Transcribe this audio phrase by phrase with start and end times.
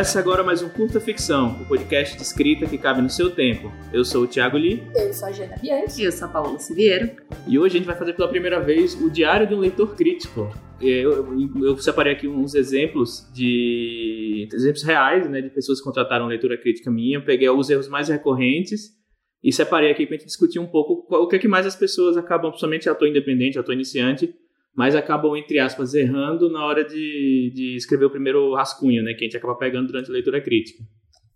[0.00, 3.30] Começa agora mais um Curta Ficção, o um podcast de escrita que cabe no seu
[3.30, 3.70] tempo.
[3.92, 4.82] Eu sou o Thiago Lee.
[4.94, 6.00] Eu sou a Jana Bianchi.
[6.00, 7.10] E eu sou a Paola Siviero.
[7.46, 10.50] E hoje a gente vai fazer pela primeira vez o Diário de um Leitor Crítico.
[10.80, 16.26] Eu, eu, eu separei aqui uns exemplos de exemplos reais, né, de pessoas que contrataram
[16.26, 17.18] leitura crítica minha.
[17.18, 18.92] Eu peguei os erros mais recorrentes
[19.44, 21.76] e separei aqui para a gente discutir um pouco o que é que mais as
[21.76, 24.34] pessoas acabam, principalmente ator independente, ator iniciante,
[24.80, 29.22] mas acabam, entre aspas, errando na hora de, de escrever o primeiro rascunho, né, que
[29.22, 30.82] a gente acaba pegando durante a leitura crítica.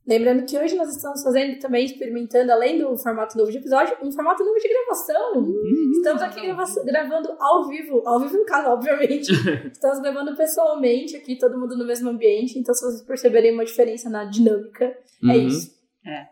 [0.09, 4.11] Lembrando que hoje nós estamos fazendo também, experimentando, além do formato novo de episódio, um
[4.11, 5.33] formato novo de gravação.
[5.35, 5.91] Uhum.
[5.93, 6.41] Estamos aqui
[6.87, 9.31] gravando ao vivo, ao vivo no caso, obviamente.
[9.71, 12.59] estamos gravando pessoalmente aqui, todo mundo no mesmo ambiente.
[12.59, 15.31] Então, se vocês perceberem uma diferença na dinâmica, é uhum.
[15.33, 15.71] é isso.
[16.07, 16.25] É.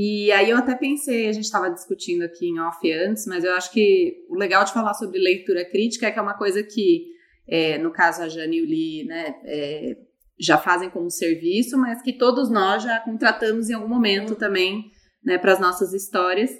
[0.00, 3.52] E aí eu até pensei, a gente estava discutindo aqui em off antes, mas eu
[3.54, 7.06] acho que o legal de falar sobre leitura crítica é que é uma coisa que,
[7.48, 9.96] é, no caso a Jane e o Lee, né, é,
[10.38, 14.84] já fazem como serviço, mas que todos nós já contratamos em algum momento também,
[15.24, 16.52] né, para as nossas histórias.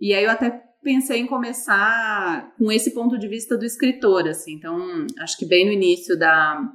[0.00, 0.48] E aí eu até
[0.82, 4.54] pensei em começar com esse ponto de vista do escritor, assim.
[4.54, 6.66] Então, acho que bem no início da,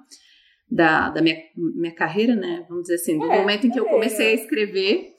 [0.70, 3.86] da, da minha, minha carreira, né, vamos dizer assim, do é, momento em que eu
[3.86, 5.16] comecei a escrever,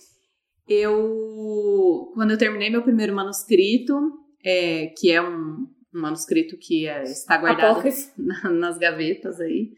[0.69, 3.95] eu, quando eu terminei meu primeiro manuscrito,
[4.45, 7.83] é, que é um, um manuscrito que é, está guardado
[8.17, 9.73] na, nas gavetas aí,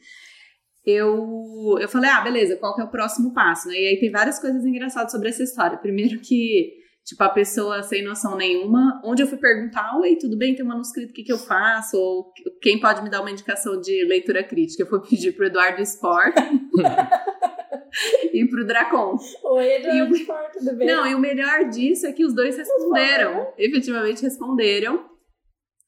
[0.84, 3.74] eu, eu falei, ah, beleza, qual que é o próximo passo, né?
[3.74, 5.78] E aí tem várias coisas engraçadas sobre essa história.
[5.78, 10.54] Primeiro que, tipo, a pessoa sem noção nenhuma, onde eu fui perguntar, oi, tudo bem,
[10.54, 11.96] tem um manuscrito, o que, que eu faço?
[11.96, 14.82] Ou quem pode me dar uma indicação de leitura crítica?
[14.82, 16.34] Eu fui pedir pro Eduardo Sport.
[18.32, 19.16] e pro Dracon.
[19.42, 20.86] Oi, Eduardo Sport, tudo bem?
[20.86, 23.52] Não, e o melhor disso é que os dois responderam.
[23.56, 25.08] Efetivamente responderam.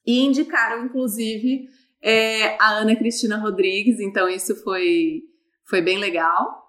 [0.05, 1.67] E indicaram, inclusive,
[2.01, 5.21] é, a Ana Cristina Rodrigues, então isso foi,
[5.65, 6.65] foi bem legal.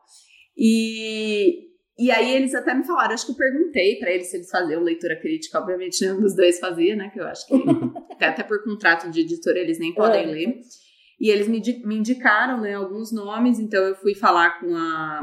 [0.56, 4.50] E, e aí eles até me falaram, acho que eu perguntei para eles se eles
[4.50, 7.10] faziam leitura crítica, obviamente nenhum dos dois fazia, né?
[7.10, 7.54] Que eu acho que
[8.25, 10.27] até por contrato de editora eles nem podem é.
[10.27, 10.60] ler.
[11.21, 15.21] E eles me, me indicaram né, alguns nomes, então eu fui falar com a,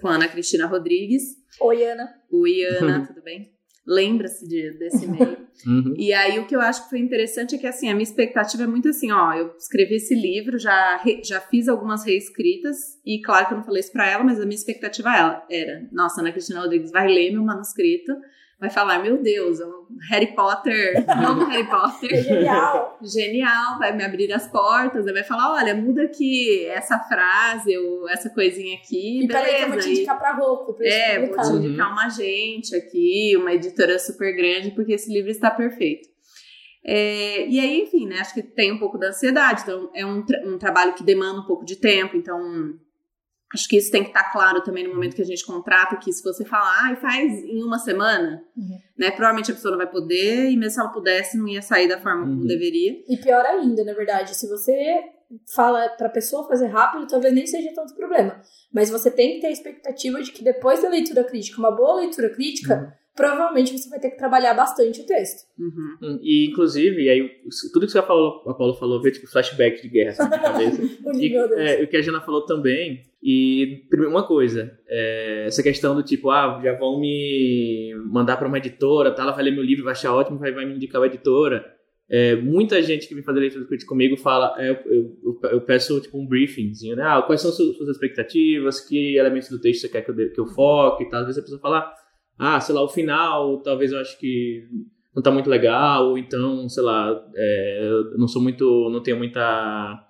[0.00, 1.22] com a Ana Cristina Rodrigues.
[1.60, 2.14] Oi, Ana.
[2.30, 3.52] Oi, Ana, tudo bem?
[3.86, 5.42] lembra-se de, desse e-mail.
[5.66, 5.94] Uhum.
[5.96, 8.64] E aí o que eu acho que foi interessante é que assim, a minha expectativa
[8.64, 13.20] é muito assim, ó, eu escrevi esse livro, já, re, já fiz algumas reescritas, e
[13.20, 16.32] claro que eu não falei isso pra ela, mas a minha expectativa era, nossa, Ana
[16.32, 18.12] Cristina Rodrigues vai ler meu manuscrito,
[18.62, 19.64] vai falar, meu Deus, é
[20.08, 22.14] Harry Potter, novo Harry Potter.
[22.22, 22.96] Genial.
[23.02, 28.30] Genial, vai me abrir as portas, vai falar, olha, muda aqui essa frase ou essa
[28.30, 29.46] coisinha aqui, e beleza.
[29.46, 33.36] Peraí, eu vou te indicar pra Roku, pra É, vou te indicar uma agente aqui,
[33.36, 36.08] uma editora super grande, porque esse livro está perfeito.
[36.84, 40.24] É, e aí, enfim, né, acho que tem um pouco da ansiedade, então é um,
[40.24, 42.38] tra um trabalho que demanda um pouco de tempo, então
[43.52, 45.96] Acho que isso tem que estar tá claro também no momento que a gente contrata,
[45.96, 48.78] que se você falar, ah, faz em uma semana, uhum.
[48.96, 49.10] né?
[49.10, 52.00] Provavelmente a pessoa não vai poder, e mesmo se ela pudesse, não ia sair da
[52.00, 52.36] forma uhum.
[52.36, 53.02] como deveria.
[53.08, 55.02] E pior ainda, na verdade, se você
[55.54, 58.40] fala pra pessoa fazer rápido, talvez nem seja tanto problema.
[58.72, 62.00] Mas você tem que ter a expectativa de que depois da leitura crítica, uma boa
[62.00, 65.46] leitura crítica, uhum provavelmente você vai ter que trabalhar bastante o texto.
[65.58, 65.96] Uhum.
[66.02, 67.30] Hum, e, inclusive, aí,
[67.72, 70.82] tudo que você falou, a Paula falou, veio tipo flashback de guerra assim, na cabeça.
[71.14, 73.02] e, é, o que a Jana falou também.
[73.22, 78.58] E, uma coisa, é, essa questão do tipo, ah, já vão me mandar para uma
[78.58, 79.22] editora, tá?
[79.22, 81.64] ela vai ler meu livro, vai achar ótimo, vai, vai me indicar a editora.
[82.10, 86.00] É, muita gente que vem fazer leitura crítica comigo fala, é, eu, eu, eu, peço
[86.00, 87.04] tipo um briefingzinho, né?
[87.06, 90.40] Ah, quais são suas, suas expectativas, que elementos do texto você quer que eu, que
[90.40, 91.20] eu foque e tal.
[91.20, 91.92] Às vezes a pessoa fala,
[92.38, 94.64] ah, sei lá, o final, talvez eu acho que
[95.14, 99.16] não tá muito legal, ou então, sei lá, é, eu não sou muito, não tenho
[99.16, 100.08] muita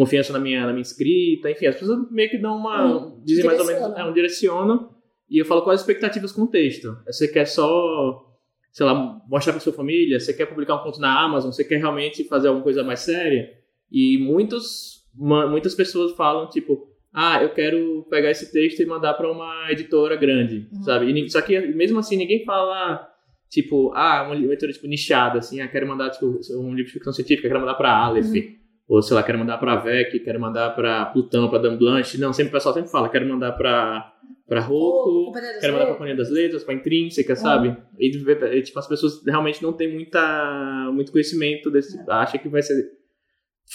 [0.00, 3.44] confiança na minha, na minha escrita, enfim, as pessoas meio que dão uma, hum, dizem
[3.44, 4.94] mais ou menos, é, um direcionam,
[5.28, 6.96] e eu falo quais as expectativas com o texto.
[7.04, 8.26] Você quer só,
[8.72, 11.76] sei lá, mostrar para sua família, você quer publicar um conto na Amazon, você quer
[11.76, 13.50] realmente fazer alguma coisa mais séria?
[13.92, 19.30] E muitos, muitas pessoas falam, tipo, ah, eu quero pegar esse texto e mandar para
[19.30, 20.82] uma editora grande, uhum.
[20.82, 21.12] sabe?
[21.12, 23.06] E, só que mesmo assim ninguém fala
[23.50, 27.12] tipo, ah, uma editora tipo nichada assim, ah, quero mandar tipo um livro de ficção
[27.12, 28.28] científica, quero mandar para Aleph.
[28.28, 28.59] Uhum.
[28.90, 32.18] Ou, sei lá, quero mandar para VEC, quero mandar para Plutão, para Dan Blanche.
[32.18, 34.12] Não, sempre o pessoal sempre fala, quero mandar para
[34.48, 37.76] para Roku, quero mandar para Companhia das Letras, para Intrínseca, sabe?
[37.96, 38.10] E,
[38.62, 42.04] tipo, as pessoas realmente não têm muita, muito conhecimento desse, é.
[42.08, 42.74] acha que vai ser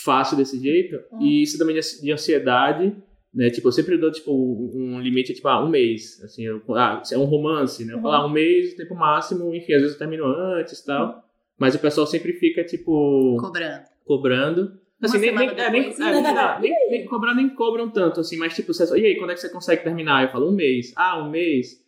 [0.03, 0.97] fácil desse jeito.
[1.21, 2.93] E isso também de ansiedade
[3.35, 3.49] né?
[3.49, 7.17] Tipo, eu sempre dou, tipo, um limite, tipo, ah, um mês, assim, eu, ah, é
[7.17, 7.93] um romance, né?
[7.93, 11.21] Eu falo, ah, um mês, tempo máximo, enfim, às vezes eu termino antes e tal,
[11.59, 13.35] mas o pessoal sempre fica, tipo...
[13.37, 13.83] Cobrando.
[14.05, 18.55] Cobrando, Assim, nem, nem, é, nem, é, nem, nem, cobrar nem cobram tanto, assim, mas
[18.55, 20.23] tipo, você, e aí, quando é que você consegue terminar?
[20.23, 20.93] Eu falo, um mês.
[20.95, 21.83] Ah, um mês.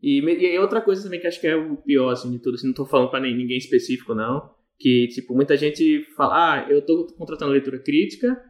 [0.00, 2.68] E, e outra coisa também que acho que é o pior, assim, de tudo, assim,
[2.68, 7.06] não tô falando pra ninguém específico, não, que, tipo, muita gente fala, ah, eu tô
[7.16, 8.40] contratando leitura crítica,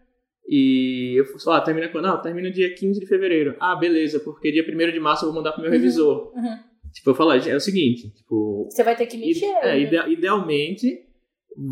[0.46, 2.04] e eu falo, ah, termina quando?
[2.04, 3.56] Não, termina dia 15 de fevereiro.
[3.60, 6.32] Ah, beleza, porque dia 1 de março eu vou mandar pro meu uhum, revisor.
[6.34, 6.58] Uhum.
[6.92, 8.68] Tipo, eu falo, é o seguinte, tipo...
[8.70, 10.12] Você vai ter que mexer, ide é, né?
[10.12, 11.06] idealmente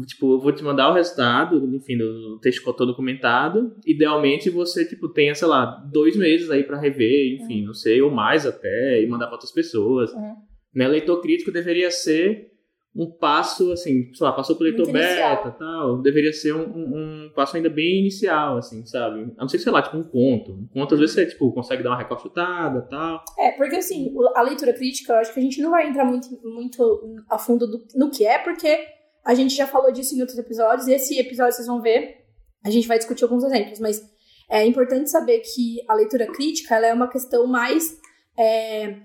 [0.06, 3.74] tipo, eu vou te mandar o resultado, enfim, do texto todo documentado.
[3.86, 7.66] Idealmente você, tipo, tenha, sei lá, dois meses aí para rever, enfim, uhum.
[7.68, 10.12] não sei, ou mais até, e mandar para outras pessoas.
[10.12, 10.34] Uhum.
[10.74, 10.88] Né?
[10.88, 12.50] Leitor crítico deveria ser
[12.94, 15.56] um passo, assim, sei lá, passou pro leitor Muito beta inicial.
[15.58, 19.32] tal, deveria ser um, um, um, passo ainda bem inicial, assim, sabe?
[19.38, 20.52] A não ser, sei lá, tipo, um conto.
[20.52, 23.22] Um conto, às vezes, você, tipo, consegue dar uma recortada tal.
[23.38, 26.28] É, porque, assim, a leitura crítica, eu acho que a gente não vai entrar muito,
[26.42, 28.76] muito a fundo do, no que é, porque
[29.24, 32.24] a gente já falou disso em outros episódios, esse episódio vocês vão ver,
[32.64, 34.02] a gente vai discutir alguns exemplos, mas
[34.50, 37.96] é importante saber que a leitura crítica é uma questão mais
[38.38, 38.96] é,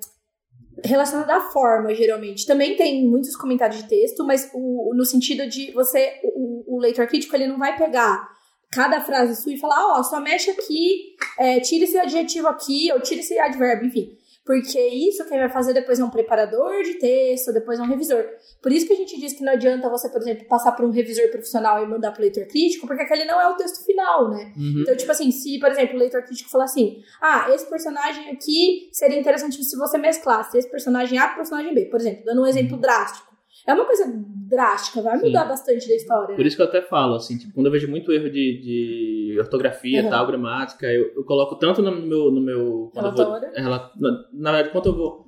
[0.83, 2.45] relacionada à forma, geralmente.
[2.45, 7.07] Também tem muitos comentários de texto, mas o, no sentido de você, o, o leitor
[7.07, 8.27] crítico, ele não vai pegar
[8.71, 12.91] cada frase sua e falar, ó, oh, só mexe aqui, é, tira esse adjetivo aqui,
[12.91, 14.17] ou tira esse advérbio, enfim.
[14.45, 18.23] Porque isso quem vai fazer depois é um preparador de texto, depois é um revisor.
[18.61, 20.91] Por isso que a gente diz que não adianta você, por exemplo, passar por um
[20.91, 24.29] revisor profissional e mandar para o leitor crítico, porque aquele não é o texto final,
[24.29, 24.53] né?
[24.55, 24.81] Uhum.
[24.81, 28.87] Então, tipo assim, se, por exemplo, o leitor crítico falar assim: ah, esse personagem aqui
[28.91, 32.43] seria interessante se você mesclasse esse personagem A com o personagem B, por exemplo, dando
[32.43, 33.34] um exemplo drástico.
[33.67, 34.05] É uma coisa
[34.47, 35.47] drástica, vai mudar Sim.
[35.47, 36.35] bastante da história.
[36.35, 36.47] Por né?
[36.47, 40.03] isso que eu até falo, assim, tipo, quando eu vejo muito erro de, de ortografia,
[40.03, 40.09] uhum.
[40.09, 42.31] tal, gramática, eu, eu, coloco tanto no meu.
[42.31, 43.51] No meu Relatório?
[43.51, 45.25] Vou, na, na verdade, quando eu vou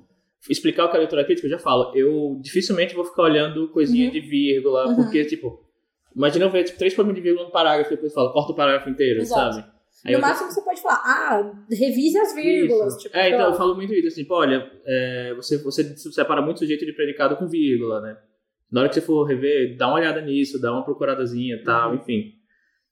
[0.48, 4.06] explicar o que é leitura crítica, eu já falo, eu dificilmente vou ficar olhando coisinha
[4.06, 4.12] uhum.
[4.12, 4.96] de vírgula, uhum.
[4.96, 5.64] porque, tipo,
[6.14, 8.56] imagina eu ver tipo, três pontos de vírgula no parágrafo e depois falo, corta o
[8.56, 9.56] parágrafo inteiro, Exato.
[9.56, 9.78] sabe?
[10.06, 12.96] Aí no máximo você pode falar, ah, revise as vírgulas.
[12.96, 16.60] Tipo, é, então, eu falo muito isso, assim, tipo, olha, é, você, você separa muito
[16.60, 18.16] sujeito de predicado com vírgula, né?
[18.70, 21.90] Na hora que você for rever, dá uma olhada nisso, dá uma procuradazinha e tal,
[21.90, 21.96] uhum.
[21.96, 22.38] enfim.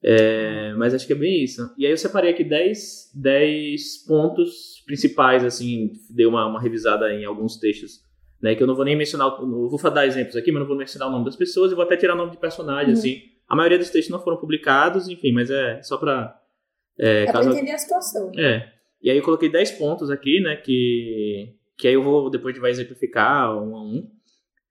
[0.02, 1.62] É, mas acho que é bem isso.
[1.76, 7.24] E aí eu separei aqui 10, 10 pontos principais, assim, dei uma, uma revisada em
[7.24, 8.00] alguns textos,
[8.40, 8.54] né?
[8.54, 11.08] Que eu não vou nem mencionar, eu vou dar exemplos aqui, mas não vou mencionar
[11.08, 12.98] o nome das pessoas e vou até tirar o nome de personagem, uhum.
[12.98, 13.20] assim.
[13.48, 16.40] A maioria dos textos não foram publicados, enfim, mas é só pra...
[16.98, 17.48] É, é caso...
[17.48, 18.30] pra entender a situação.
[18.36, 18.72] É.
[19.02, 22.54] E aí eu coloquei 10 pontos aqui, né, que, que aí eu vou, depois a
[22.54, 24.15] gente vai exemplificar um a um.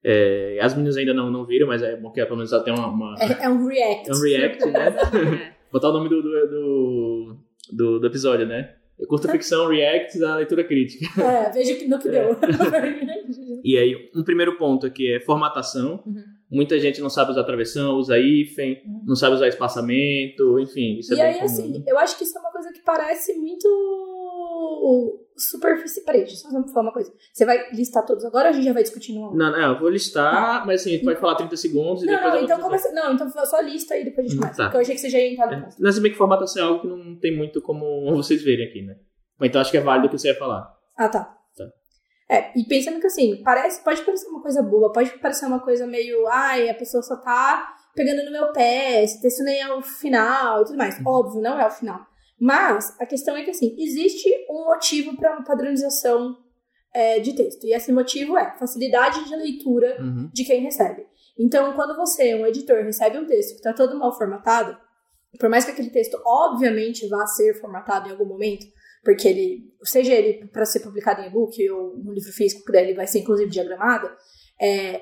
[0.08, 2.72] É, as meninas ainda não, não viram, mas é bom que pelo menos ela tem
[2.72, 2.88] uma.
[2.88, 3.16] uma...
[3.20, 4.08] É, é, um react.
[4.08, 5.56] É um react, né?
[5.72, 7.38] Botar o nome do, do,
[7.72, 8.76] do, do episódio, né?
[9.00, 11.06] Eu curto ficção react da leitura crítica.
[11.22, 12.34] É, veja no que deu.
[12.34, 12.38] É.
[13.66, 16.04] e aí, um primeiro ponto aqui é formatação.
[16.06, 16.24] Uhum.
[16.52, 19.02] Muita gente não sabe usar travessão, usa hífen, uhum.
[19.08, 21.46] não sabe usar espaçamento, enfim, isso é e bem aí, comum.
[21.46, 23.68] assim, eu acho que isso é uma coisa que parece muito
[25.38, 26.04] superfície.
[26.04, 27.14] Peraí, deixa eu só falar uma coisa.
[27.34, 29.80] Você vai listar todos agora ou a gente já vai discutir no Não, não, eu
[29.80, 30.66] vou listar, tá.
[30.66, 32.34] mas assim, a gente pode falar 30 segundos e não, depois.
[32.34, 32.92] Não, então começa.
[32.92, 34.58] Não, então só lista e depois a gente começa.
[34.58, 34.64] Tá.
[34.66, 35.76] Porque eu achei que você já ia entrar no ponto.
[35.80, 37.86] Mas bem que formatação é algo que não tem muito como
[38.16, 38.96] vocês verem aqui, né?
[39.42, 40.74] Então acho que é válido o que você ia falar.
[40.98, 41.24] Ah, tá.
[41.58, 41.66] tá.
[42.30, 45.86] É, e pensando que assim, parece, pode parecer uma coisa boa, pode parecer uma coisa
[45.86, 49.82] meio, ai, a pessoa só tá pegando no meu pé, esse texto nem é o
[49.82, 50.98] final e tudo mais.
[51.00, 51.08] Uhum.
[51.08, 52.06] Óbvio, não é o final.
[52.40, 56.38] Mas a questão é que assim, existe um motivo para uma padronização
[56.94, 57.66] é, de texto.
[57.66, 60.30] E esse motivo é facilidade de leitura uhum.
[60.34, 61.06] de quem recebe.
[61.38, 64.78] Então, quando você, um editor, recebe um texto que está todo mal formatado,
[65.38, 68.66] por mais que aquele texto obviamente vá ser formatado em algum momento,
[69.04, 72.94] porque ele, seja ele para ser publicado em e-book ou no livro físico, que ele
[72.94, 74.10] vai ser inclusive diagramado,
[74.60, 75.02] é,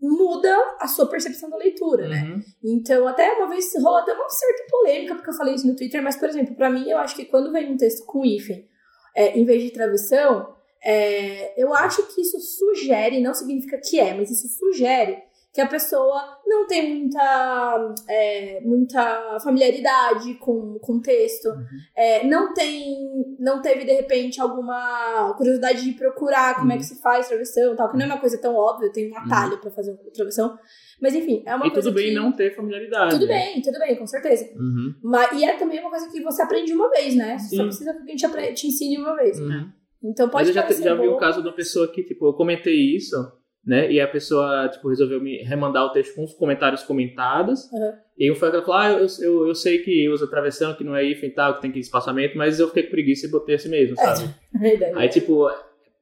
[0.00, 2.22] muda a sua percepção da leitura, né?
[2.22, 2.36] uhum.
[2.36, 2.44] né?
[2.64, 6.02] Então, até uma vez rolou até uma certa polêmica, porque eu falei isso no Twitter,
[6.02, 8.66] mas, por exemplo, para mim, eu acho que quando vem um texto com hífen,
[9.14, 14.14] é, em vez de travessão, é, eu acho que isso sugere, não significa que é,
[14.14, 21.48] mas isso sugere que a pessoa não tem muita, é, muita familiaridade com, o texto,
[21.48, 21.64] uhum.
[21.96, 22.96] é, não tem,
[23.38, 26.72] não teve de repente alguma curiosidade de procurar como uhum.
[26.72, 26.88] é que uhum.
[26.88, 29.60] se faz travessão, tal, que não é uma coisa tão óbvia, tem um atalho uhum.
[29.60, 30.56] para fazer travessão,
[31.00, 32.14] mas enfim, é uma e coisa tudo bem que...
[32.14, 33.14] não ter familiaridade.
[33.14, 34.48] Tudo bem, tudo bem, com certeza.
[34.54, 34.94] Uhum.
[35.02, 37.38] Mas, e é também uma coisa que você aprende uma vez, né?
[37.38, 39.40] Você só precisa que alguém te, te ensine uma vez.
[39.40, 39.68] Uhum.
[40.02, 42.34] Então pode Mas eu já, já vi o caso de uma pessoa que, tipo, eu
[42.34, 43.16] comentei isso
[43.64, 43.90] né?
[43.90, 47.70] E a pessoa, tipo, resolveu me remandar o texto com os comentários comentados.
[47.72, 47.92] Uhum.
[48.18, 51.04] E foi que falou, ah, eu, eu, eu sei que usa travessão, que não é
[51.04, 53.68] if e tal, que tem que espaçamento, mas eu fiquei com preguiça e botei assim
[53.68, 54.28] mesmo, sabe?
[54.62, 55.48] É, Aí, tipo,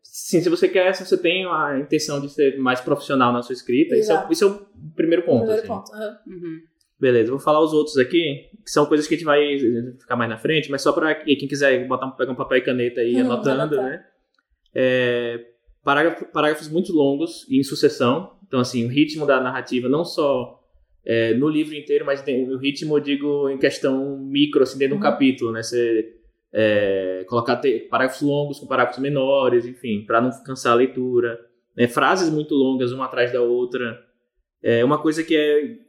[0.02, 3.52] sim, se você quer, se você tem a intenção de ser mais profissional na sua
[3.52, 5.46] escrita, isso é, isso é, o primeiro ponto.
[5.46, 5.68] Primeiro assim.
[5.68, 5.92] ponto.
[6.26, 6.60] Uhum.
[6.98, 9.58] Beleza, vou falar os outros aqui, que são coisas que a gente vai
[10.00, 13.00] ficar mais na frente, mas só para quem quiser botar, pegar um papel e caneta
[13.00, 14.04] aí hum, anotando, né?
[14.74, 15.38] É,
[15.84, 18.36] parágrafo, parágrafos muito longos e em sucessão.
[18.46, 20.60] Então, assim, o ritmo da narrativa, não só
[21.04, 25.00] é, no livro inteiro, mas o ritmo, eu digo, em questão micro, assim, dentro uhum.
[25.00, 25.62] de um capítulo, né?
[25.62, 26.14] Você
[26.52, 31.38] é, colocar parágrafos longos com parágrafos menores, enfim, para não cansar a leitura.
[31.76, 31.86] Né?
[31.86, 34.02] Frases muito longas, uma atrás da outra.
[34.62, 35.88] É uma coisa que é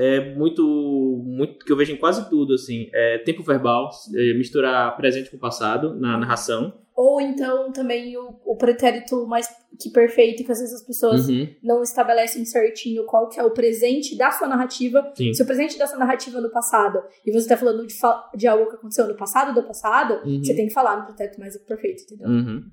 [0.00, 4.96] é muito, muito que eu vejo em quase tudo, assim, é tempo verbal, é misturar
[4.96, 6.72] presente com passado na narração.
[7.02, 9.48] Ou então também o, o pretérito mais
[9.80, 11.48] que perfeito, que às vezes as pessoas uhum.
[11.62, 15.10] não estabelecem certinho qual que é o presente da sua narrativa.
[15.14, 15.32] Sim.
[15.32, 17.94] Se o presente da sua narrativa no passado, e você está falando de,
[18.36, 20.44] de algo que aconteceu no passado do passado, uhum.
[20.44, 22.28] você tem que falar no pretérito mais perfeito, entendeu?
[22.28, 22.64] Uhum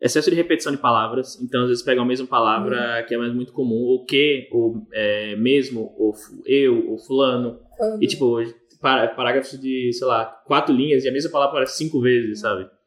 [0.00, 1.40] excesso de repetição de palavras.
[1.40, 3.06] Então, às vezes, pega a mesma palavra uhum.
[3.06, 6.12] que é mais muito comum, ou que, ou é, mesmo, ou
[6.44, 7.60] eu, ou fulano.
[7.78, 7.98] Uhum.
[8.00, 8.38] E, tipo,
[8.80, 12.42] parágrafos de, sei lá, quatro linhas e a mesma palavra cinco vezes, uhum.
[12.42, 12.81] sabe?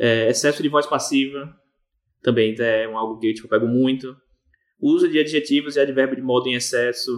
[0.00, 1.54] É, excesso de voz passiva
[2.22, 4.16] também é um algo que tipo, eu pego muito.
[4.80, 7.10] Uso de adjetivos e advérbio de modo em excesso.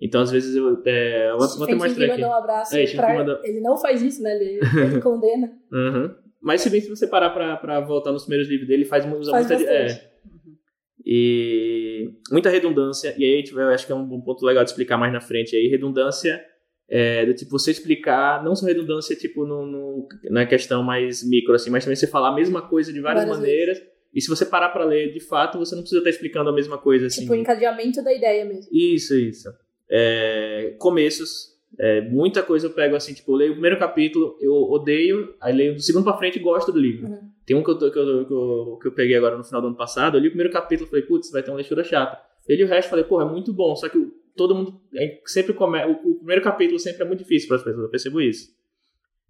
[0.00, 2.24] Então, às vezes, eu é, vou, até mostrar aqui.
[2.24, 3.14] Um abraço é, pra...
[3.14, 3.40] Manda...
[3.44, 4.34] Ele não faz isso, né?
[4.34, 5.52] Ele, ele condena.
[5.72, 6.14] Uhum.
[6.40, 9.30] Mas se bem se você parar pra, pra voltar nos primeiros livros dele, faz, usa
[9.30, 9.70] faz muita.
[9.70, 10.10] É.
[11.04, 13.14] E muita redundância.
[13.18, 15.66] E aí, eu acho que é um, ponto legal de explicar mais na frente aí.
[15.66, 16.42] Redundância
[16.90, 21.54] é, do tipo você explicar, não só redundância tipo no, no, na questão mais micro,
[21.54, 23.78] assim, mas também você falar a mesma coisa de várias, várias maneiras.
[23.78, 23.92] Vezes.
[24.12, 26.76] E se você parar para ler, de fato, você não precisa estar explicando a mesma
[26.76, 27.06] coisa.
[27.06, 27.20] Assim.
[27.20, 28.68] Tipo, o encadeamento da ideia mesmo.
[28.72, 29.48] Isso, isso.
[29.88, 31.50] É, começos.
[31.78, 35.54] É, muita coisa eu pego assim, tipo, eu leio o primeiro capítulo, eu odeio, aí
[35.54, 37.06] leio do segundo pra frente e gosto do livro.
[37.06, 37.30] Uhum.
[37.46, 39.68] Tem um que eu, que, eu, que, eu, que eu peguei agora no final do
[39.68, 42.20] ano passado, eu li o primeiro capítulo e falei, putz, vai ter uma leitura chata.
[42.48, 44.80] Eu li o resto e falei, porra, é muito bom, só que todo mundo
[45.26, 45.88] sempre começa.
[45.88, 48.48] O, o, primeiro capítulo sempre é muito difícil para as pessoas, eu percebo isso.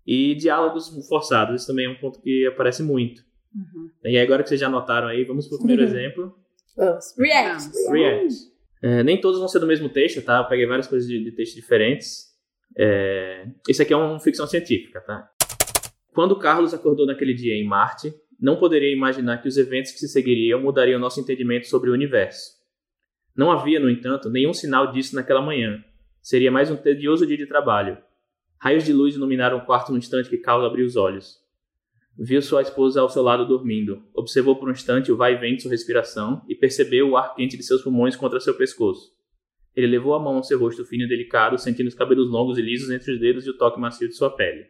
[0.07, 3.23] E diálogos forçados, isso também é um ponto que aparece muito.
[3.55, 3.91] Uhum.
[4.05, 5.89] E agora que vocês já notaram aí, vamos pro primeiro uhum.
[5.89, 6.35] exemplo.
[6.77, 7.15] Vamos.
[7.19, 7.71] React.
[7.91, 8.35] React.
[8.83, 10.39] É, nem todos vão ser do mesmo texto, tá?
[10.39, 12.31] Eu peguei várias coisas de, de texto diferentes.
[12.77, 13.47] É...
[13.69, 15.31] Esse aqui é uma ficção científica, tá?
[16.15, 20.09] Quando Carlos acordou naquele dia em Marte, não poderia imaginar que os eventos que se
[20.09, 22.60] seguiriam mudariam nosso entendimento sobre o universo.
[23.37, 25.83] Não havia, no entanto, nenhum sinal disso naquela manhã.
[26.21, 27.99] Seria mais um tedioso dia de trabalho.
[28.59, 31.39] Raios de luz iluminaram o quarto no instante que Carlos abriu os olhos.
[32.19, 34.03] Viu sua esposa ao seu lado dormindo.
[34.13, 37.35] Observou por um instante o vai e vem de sua respiração e percebeu o ar
[37.35, 39.13] quente de seus pulmões contra seu pescoço.
[39.75, 42.63] Ele levou a mão ao seu rosto fino e delicado, sentindo os cabelos longos e
[42.63, 44.67] lisos entre os dedos e o toque macio de sua pele.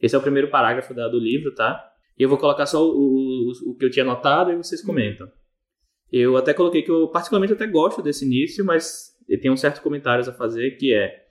[0.00, 1.82] Esse é o primeiro parágrafo do livro, tá?
[2.18, 5.30] E eu vou colocar só o, o, o que eu tinha notado e vocês comentam.
[6.12, 9.80] Eu até coloquei que eu particularmente até gosto desse início, mas ele tem uns certos
[9.80, 11.24] comentários a fazer, que é,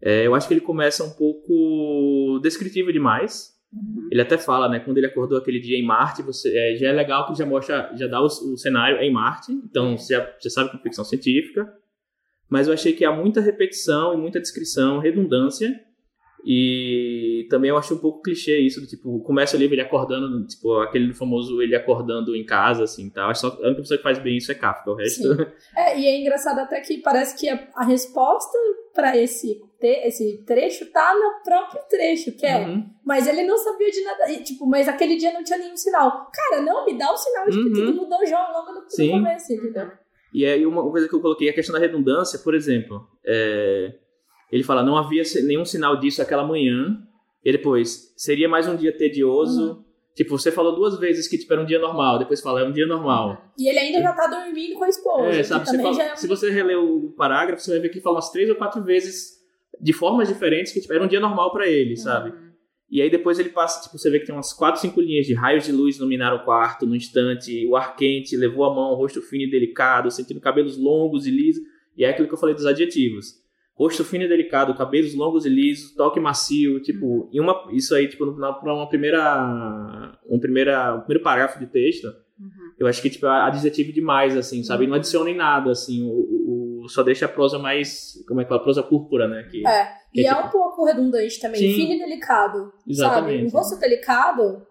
[0.00, 3.56] é eu acho que ele começa um pouco descritivo demais.
[3.72, 4.08] Uhum.
[4.10, 6.92] Ele até fala, né, quando ele acordou aquele dia em Marte, você, é, já é
[6.92, 10.50] legal que já mostra, já dá o, o cenário em Marte, então você já, já
[10.50, 11.68] sabe que é ficção científica
[12.48, 15.78] mas eu achei que há muita repetição e muita descrição, redundância.
[16.44, 20.46] E também eu achei um pouco clichê isso, do tipo, começa o livro ele acordando,
[20.46, 23.26] tipo, aquele famoso ele acordando em casa, assim, tá?
[23.26, 25.36] Acho que a única pessoa que faz bem isso é Kafka, o resto...
[25.36, 25.46] Sim.
[25.76, 28.58] É, e é engraçado até que parece que a, a resposta
[28.94, 32.84] para esse, esse trecho tá no próprio trecho, que é, uhum.
[33.04, 36.30] mas ele não sabia de nada, e, tipo, mas aquele dia não tinha nenhum sinal.
[36.32, 37.72] Cara, não, me dá um sinal de que uhum.
[37.72, 39.90] tudo mudou já logo no, no começo, entendeu?
[40.32, 43.94] E aí uma coisa que eu coloquei, a questão da redundância, por exemplo, é,
[44.50, 47.02] ele fala, não havia nenhum sinal disso aquela manhã,
[47.44, 49.88] e depois, seria mais um dia tedioso, uhum.
[50.18, 52.72] Tipo, você falou duas vezes que tipo, era um dia normal, depois fala, é um
[52.72, 53.52] dia normal.
[53.56, 55.28] E ele ainda já tá dormindo com a esposa.
[55.28, 56.16] É, sabe, você fala, é...
[56.16, 59.38] Se você reler o parágrafo, você vai ver que fala umas três ou quatro vezes
[59.80, 61.96] de formas diferentes que tipo, era um dia normal para ele, uhum.
[61.98, 62.34] sabe?
[62.90, 65.34] E aí depois ele passa, tipo, você vê que tem umas quatro, cinco linhas de
[65.34, 68.96] raios de luz iluminaram o quarto no instante, o ar quente levou a mão, o
[68.96, 71.62] rosto fino e delicado, sentindo cabelos longos e lisos.
[71.96, 73.34] E é aquilo que eu falei dos adjetivos.
[73.78, 78.08] Rosto fino e delicado, cabelos longos e lisos, toque macio, tipo, em uma, isso aí,
[78.08, 82.50] tipo, para uma primeira, um, primeira, um primeiro parágrafo de texto, uhum.
[82.76, 84.88] eu acho que, tipo, é adjetivo demais, assim, sabe?
[84.88, 88.48] Não adiciona em nada, assim, o, o, só deixa a prosa mais, como é que
[88.48, 89.44] fala, prosa púrpura, né?
[89.48, 89.88] Que, é.
[90.12, 90.40] E é, tipo...
[90.40, 91.60] é um pouco redundante também.
[91.60, 91.74] Sim.
[91.74, 92.72] Fino e delicado.
[92.84, 93.44] Exatamente.
[93.44, 93.46] Sabe?
[93.46, 94.66] Um rosto delicado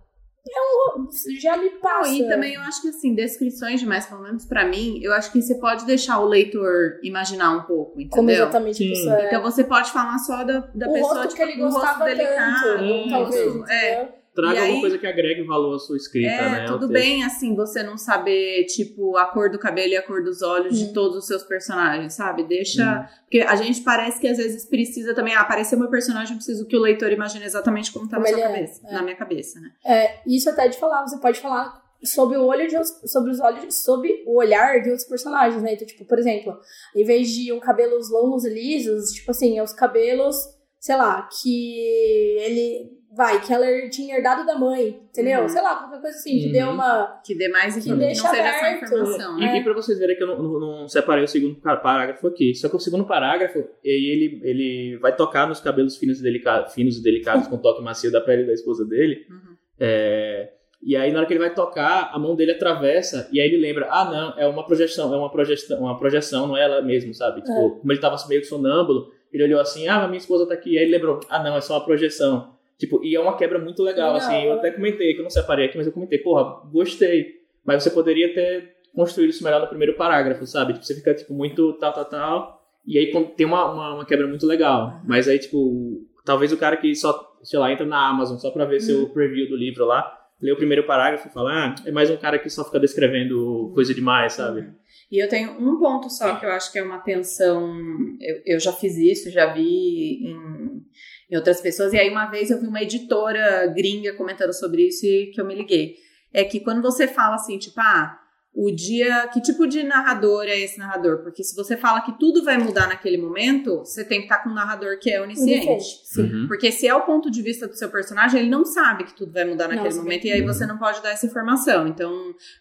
[0.56, 1.08] um,
[1.40, 2.12] já me passa.
[2.12, 5.42] e também eu acho que assim, descrições demais, pelo menos pra mim, eu acho que
[5.42, 8.10] você pode deixar o leitor imaginar um pouco, entendeu?
[8.10, 9.10] Como exatamente Sim.
[9.12, 9.28] é.
[9.28, 12.06] Então você pode falar só da, da o pessoa rosto tipo, que ele gostava rosto
[12.06, 12.64] delicado.
[12.64, 14.17] Tanto, talvez, é.
[14.38, 16.66] Traga alguma coisa que agregue valor à sua escrita, é, né?
[16.68, 20.44] Tudo bem, assim, você não saber, tipo, a cor do cabelo e a cor dos
[20.44, 20.86] olhos hum.
[20.86, 22.44] de todos os seus personagens, sabe?
[22.44, 22.84] Deixa.
[22.84, 23.18] Hum.
[23.24, 25.34] Porque a gente parece que às vezes precisa também.
[25.34, 28.38] Ah, aparecer meu personagem, eu preciso que o leitor imagine exatamente como tá como na
[28.38, 28.88] sua é, cabeça.
[28.88, 28.94] É.
[28.94, 29.72] Na minha cabeça, né?
[29.84, 32.76] É, isso até de falar, você pode falar sobre o olho de
[33.08, 35.74] sobre os olhos, sob o olhar de outros personagens, né?
[35.74, 36.56] Então, tipo, por exemplo,
[36.96, 40.36] em vez de um cabelos longos e lisos, tipo assim, é os cabelos,
[40.80, 45.42] sei lá, que ele vai, que ela tinha herdado da mãe, entendeu?
[45.42, 45.50] Uhum.
[45.50, 46.52] Sei lá, qualquer coisa assim, que uhum.
[46.52, 47.20] dê uma.
[47.26, 48.64] Que dê mais informação, que não seja aberto.
[48.64, 49.40] essa informação.
[49.40, 52.54] E aqui, pra vocês verem que eu não, não, não, separei o segundo parágrafo aqui.
[52.54, 56.98] Só que o segundo parágrafo, ele, ele vai tocar nos cabelos finos e, delicados, finos
[57.00, 59.26] e delicados com toque macio da pele da esposa dele.
[59.28, 59.56] Uhum.
[59.80, 63.48] É, e aí, na hora que ele vai tocar, a mão dele atravessa, e aí
[63.48, 66.82] ele lembra, ah, não, é uma projeção, é uma projeção, uma projeção, não é ela
[66.84, 67.42] mesmo, sabe?
[67.42, 67.80] Tipo, é.
[67.80, 70.78] como ele tava meio que sonâmbulo, ele olhou assim, ah, minha esposa tá aqui, e
[70.78, 72.57] aí ele lembrou, ah, não, é só uma projeção.
[72.78, 75.66] Tipo, e é uma quebra muito legal, assim, eu até comentei, que eu não separei
[75.66, 79.96] aqui, mas eu comentei, porra, gostei, mas você poderia ter construído isso melhor no primeiro
[79.96, 80.74] parágrafo, sabe?
[80.74, 84.28] Tipo, você fica, tipo, muito tal, tal, tal, e aí tem uma, uma, uma quebra
[84.28, 88.38] muito legal, mas aí, tipo, talvez o cara que só, sei lá, entra na Amazon
[88.38, 88.82] só pra ver uhum.
[88.82, 92.18] seu preview do livro lá, lê o primeiro parágrafo e fala, ah, é mais um
[92.18, 94.70] cara que só fica descrevendo coisa demais, sabe?
[95.12, 97.74] E eu tenho um ponto só que eu acho que é uma tensão.
[98.20, 100.84] Eu, eu já fiz isso, já vi em,
[101.30, 101.94] em outras pessoas.
[101.94, 105.46] E aí, uma vez eu vi uma editora gringa comentando sobre isso e que eu
[105.46, 105.96] me liguei.
[106.34, 108.20] É que quando você fala assim, tipo, ah,
[108.58, 109.28] o dia.
[109.28, 111.22] Que tipo de narrador é esse narrador?
[111.22, 114.50] Porque se você fala que tudo vai mudar naquele momento, você tem que estar com
[114.50, 115.86] um narrador que é onisciente.
[116.18, 116.48] Uhum.
[116.48, 119.32] Porque se é o ponto de vista do seu personagem, ele não sabe que tudo
[119.32, 121.88] vai mudar naquele Nossa, momento, e aí você não pode dar essa informação.
[121.88, 122.12] Então,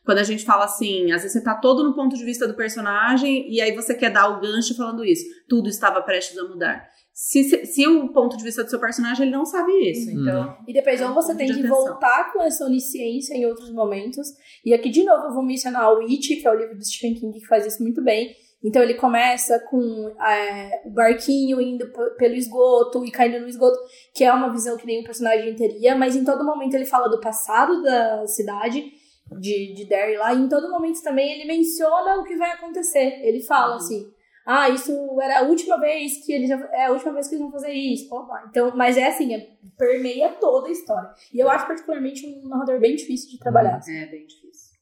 [0.05, 2.53] quando a gente fala assim, às vezes você tá todo no ponto de vista do
[2.53, 5.25] personagem, e aí você quer dar o gancho falando isso.
[5.49, 6.87] Tudo estava prestes a mudar
[7.19, 10.11] se, se, se, o ponto de vista do seu personagem ele não sabe isso.
[10.11, 10.21] Uhum.
[10.21, 11.75] Então, e depois, ou você tem que atenção.
[11.75, 14.29] voltar com essa onisciência em outros momentos.
[14.63, 17.15] E aqui, de novo, eu vou mencionar o It, que é o livro do Stephen
[17.15, 18.37] King, que faz isso muito bem.
[18.63, 23.79] Então, ele começa com é, o barquinho indo pelo esgoto e caindo no esgoto,
[24.15, 27.19] que é uma visão que nenhum personagem teria, mas em todo momento ele fala do
[27.19, 28.93] passado da cidade.
[29.41, 33.19] De, de Derry lá, e em todo momento também ele menciona o que vai acontecer.
[33.25, 33.76] Ele fala uhum.
[33.76, 34.13] assim:
[34.47, 37.50] ah, isso era a última vez que eles é a última vez que eles vão
[37.50, 38.09] fazer isso.
[38.49, 41.11] Então, mas é assim, é, permeia toda a história.
[41.35, 43.76] E eu acho particularmente um narrador bem difícil de trabalhar.
[43.76, 43.97] Assim.
[43.97, 44.76] É, bem difícil.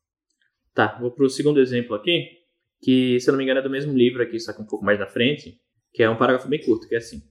[0.75, 2.29] Tá, vou pro segundo exemplo aqui,
[2.83, 4.85] que se eu não me engano é do mesmo livro aqui, só que um pouco
[4.85, 5.59] mais na frente,
[5.95, 7.23] que é um parágrafo bem curto, que é assim.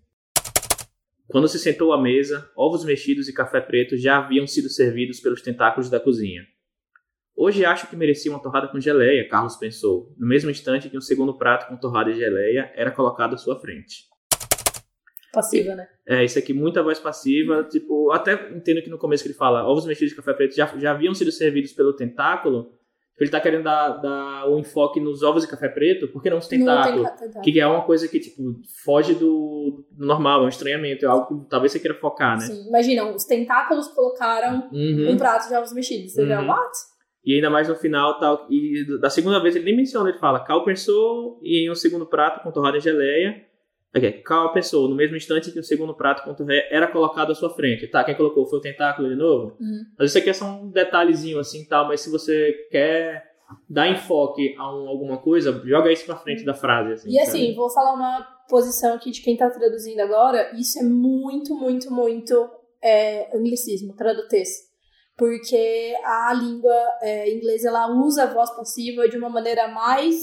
[1.27, 5.41] Quando se sentou à mesa, ovos mexidos e café preto já haviam sido servidos pelos
[5.41, 6.41] tentáculos da cozinha.
[7.35, 11.01] Hoje acho que merecia uma torrada com geleia, Carlos pensou, no mesmo instante que um
[11.01, 14.05] segundo prato com torrada e geleia era colocado à sua frente.
[15.33, 15.87] Passiva, né?
[16.07, 17.63] É, isso aqui, muita voz passiva.
[17.63, 20.67] Tipo, até entendo que no começo que ele fala ovos mexidos de café preto já,
[20.77, 22.71] já haviam sido servidos pelo tentáculo.
[23.19, 26.47] Ele tá querendo dar, dar o enfoque nos ovos de café preto, porque não os
[26.47, 27.07] tentáculos?
[27.43, 28.41] Que é uma coisa que, tipo,
[28.83, 32.45] foge do, do, normal, é um estranhamento, é algo que talvez você queira focar, né?
[32.45, 35.11] Sim, imagina, os tentáculos colocaram uhum.
[35.11, 36.13] um prato de ovos mexidos.
[36.13, 36.27] Você uhum.
[36.27, 36.71] já, what?
[37.25, 40.43] E ainda mais no final, tal, e da segunda vez ele nem menciona, ele fala
[40.43, 43.45] Cal pensou e em um segundo prato com torrada e geleia.
[43.95, 47.35] Okay, Cal pensou no mesmo instante que o segundo prato com torrada era colocado à
[47.35, 47.87] sua frente.
[47.87, 49.55] Tá, quem colocou foi o tentáculo de novo?
[49.59, 49.83] Uhum.
[49.97, 53.31] Mas isso aqui é só um detalhezinho assim, tal, mas se você quer
[53.69, 56.93] dar enfoque a um, alguma coisa, joga isso pra frente da frase.
[56.93, 57.55] Assim, e assim, sabe?
[57.55, 62.49] vou falar uma posição aqui de quem tá traduzindo agora, isso é muito, muito, muito
[62.81, 64.72] é, anglicismo, tradutez
[65.17, 70.15] porque a língua é, inglesa ela usa a voz passiva de uma maneira mais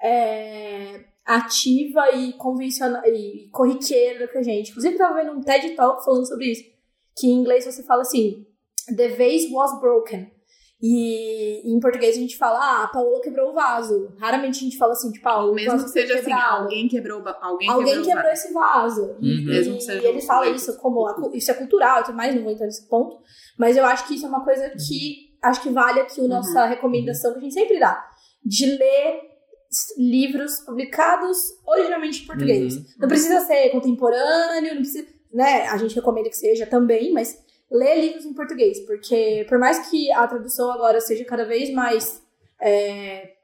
[0.00, 4.70] é, ativa e convencional e corriqueira que a gente.
[4.70, 6.64] Inclusive, eu tava vendo um TED Talk falando sobre isso,
[7.16, 8.46] que em inglês você fala assim,
[8.96, 10.30] the vase was broken.
[10.82, 14.14] E em português a gente fala, ah, a Paola quebrou o vaso.
[14.18, 17.68] Raramente a gente fala assim, tipo, ah, o Mesmo que seja assim, alguém quebrou, alguém,
[17.68, 19.02] alguém quebrou, quebrou esse vaso.
[19.02, 19.18] Uhum.
[19.20, 22.34] E, Mesmo que seja e ele fala isso como, isso é cultural e tudo mais,
[22.34, 23.18] não vou entrar nesse ponto.
[23.58, 26.62] Mas eu acho que isso é uma coisa que acho que vale aqui a nossa
[26.62, 26.68] uhum.
[26.68, 28.02] recomendação que a gente sempre dá.
[28.42, 29.30] De ler
[29.98, 32.76] livros publicados originalmente em português.
[32.76, 32.84] Uhum.
[33.00, 35.68] Não precisa ser contemporâneo, não precisa, né?
[35.68, 37.38] A gente recomenda que seja também, mas
[37.70, 42.22] ler livros em português, porque por mais que a tradução agora seja cada vez mais
[42.60, 43.34] é,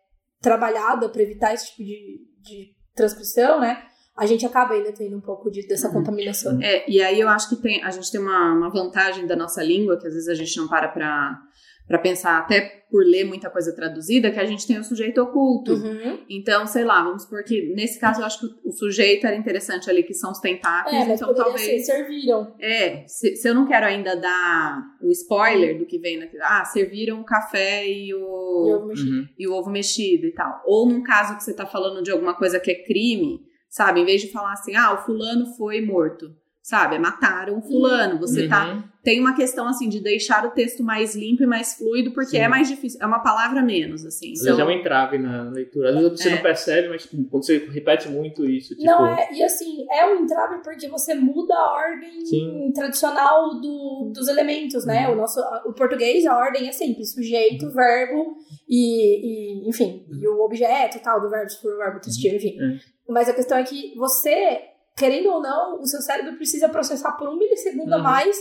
[0.40, 3.82] trabalhada para evitar esse tipo de, de transcrição, né?
[4.16, 5.94] a gente acaba ainda tendo um pouco de, dessa uhum.
[5.94, 6.58] contaminação.
[6.62, 9.62] É, e aí eu acho que tem, a gente tem uma, uma vantagem da nossa
[9.62, 11.38] língua, que às vezes a gente não para pra,
[11.86, 15.72] para pensar até por ler muita coisa traduzida que a gente tem o sujeito oculto.
[15.72, 16.20] Uhum.
[16.28, 19.90] Então, sei lá, vamos supor que nesse caso eu acho que o sujeito era interessante
[19.90, 20.98] ali, que são os tentáculos.
[20.98, 21.62] É, mas então talvez.
[21.62, 22.54] Ser, serviram.
[22.60, 26.42] É, se, se, eu não quero ainda dar o spoiler do que vem naquilo.
[26.44, 29.10] Ah, serviram o café e o, e o, ovo, mexido.
[29.10, 29.28] Uhum.
[29.38, 30.62] E o ovo mexido e tal.
[30.64, 34.00] Ou num caso que você tá falando de alguma coisa que é crime, sabe?
[34.00, 36.34] Em vez de falar assim, ah, o fulano foi morto
[36.66, 36.96] sabe?
[36.96, 38.18] É mataram o fulano.
[38.18, 38.82] Você tá Uhum.
[39.04, 42.38] tem uma questão assim de deixar o texto mais limpo e mais fluido, porque Sim.
[42.38, 44.32] é mais difícil, é uma palavra menos, assim.
[44.32, 45.90] Às Então, vezes é um entrave na leitura.
[45.90, 46.34] Às vezes você É.
[46.34, 48.84] não percebe, mas tipo, quando você repete muito isso, tipo.
[48.84, 52.72] Não, é, e assim, é um entrave porque você muda a ordem Sim.
[52.74, 55.06] tradicional do, dos elementos, né?
[55.06, 55.14] Uhum.
[55.14, 58.36] O nosso, o português, a ordem é sempre sujeito, verbo
[58.68, 62.34] e, e, enfim, e o objeto e tal, do verbo, se for o verbo textil,
[62.34, 62.60] enfim.
[62.60, 62.78] Uhum.
[63.08, 64.62] Mas a questão é que você,
[64.96, 68.02] querendo ou não, o seu cérebro precisa processar por um milissegundo a Uhum.
[68.02, 68.36] mais.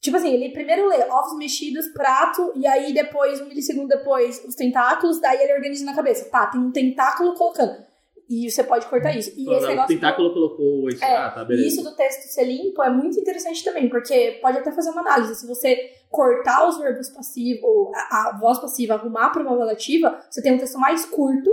[0.00, 4.54] Tipo assim, ele primeiro lê ovos mexidos, prato, e aí depois, um milissegundo depois, os
[4.54, 6.28] tentáculos, daí ele organiza na cabeça.
[6.30, 7.82] Tá, tem um tentáculo colocando.
[8.28, 9.30] E você pode cortar isso.
[9.36, 9.82] E esse o negócio.
[9.82, 11.04] do- tentáculo colocou isso.
[11.04, 11.68] É, ah, tá, e beleza.
[11.68, 15.34] isso do texto ser limpo é muito interessante também, porque pode até fazer uma análise.
[15.36, 15.76] Se você
[16.10, 20.54] cortar os verbos passivos, ou a, a voz passiva, arrumar para uma relativa, você tem
[20.54, 21.50] um texto mais curto,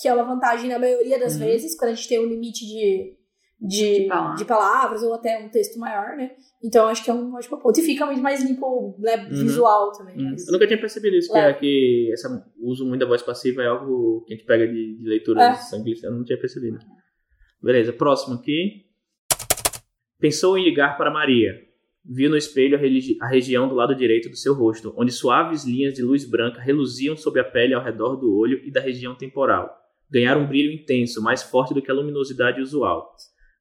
[0.00, 1.40] que é uma vantagem na maioria das Uhum.
[1.40, 3.16] vezes, quando a gente tem um limite de,
[3.60, 4.38] de, De palavras.
[4.38, 6.30] de palavras, ou até um texto maior, né?
[6.62, 7.78] Então acho que é um ótimo ponto.
[7.78, 9.28] E fica muito mais limpo, né, Uhum.
[9.30, 10.16] visual também.
[10.16, 10.30] Hum.
[10.30, 11.52] mas- Eu nunca tinha percebido isso, que, É.
[11.54, 12.28] que essa,
[12.60, 15.42] o uso muito da voz passiva é algo que a gente pega de, de leituras
[15.42, 15.54] É.
[15.54, 16.02] sanguíneas.
[16.04, 16.78] Eu não tinha percebido.
[17.62, 18.84] Beleza, próximo aqui.
[20.20, 21.52] Pensou em ligar para Maria.
[22.04, 25.64] Viu no espelho a, religi- a região do lado direito do seu rosto, onde suaves
[25.64, 29.14] linhas de luz branca reluziam sob a pele ao redor do olho e da região
[29.14, 29.68] temporal.
[30.10, 33.14] Ganharam um brilho intenso, mais forte do que a luminosidade usual.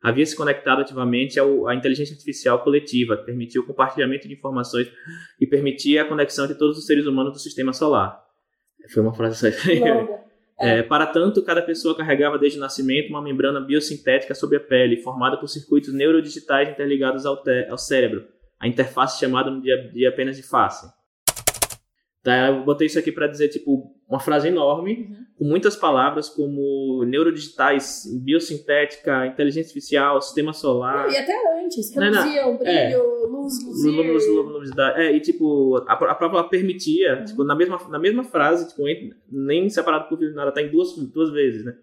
[0.08, 4.90] Havia se conectado ativamente ao, à inteligência artificial coletiva, que permitia o compartilhamento de informações
[5.38, 8.18] e permitia a conexão de todos os seres humanos do sistema solar.
[8.90, 9.52] Foi uma frase.
[10.60, 15.04] É, para tanto, cada pessoa carregava desde o nascimento uma membrana biosintética sobre a pele,
[15.04, 18.26] formada por circuitos neurodigitais interligados ao, ao cérebro,
[18.60, 20.92] a interface chamada a dia apenas de face.
[22.24, 25.26] Tá, eu botei isso aqui para dizer tipo uma frase enorme, Uhum.
[25.38, 31.10] com muitas palavras como neurodigitais, biosintética, inteligência artificial, sistema solar.
[31.12, 32.04] E até antes, não.
[32.04, 33.92] reluziam, brilho, luz, luzir.
[33.92, 35.02] Luminosidade, luminosidade.
[35.02, 38.88] É, e tipo, a, a própria ela permitia, tipo, na mesma, na mesma frase, tipo,
[38.88, 41.76] em- nem separado por nada, tá em duas, duas vezes, né?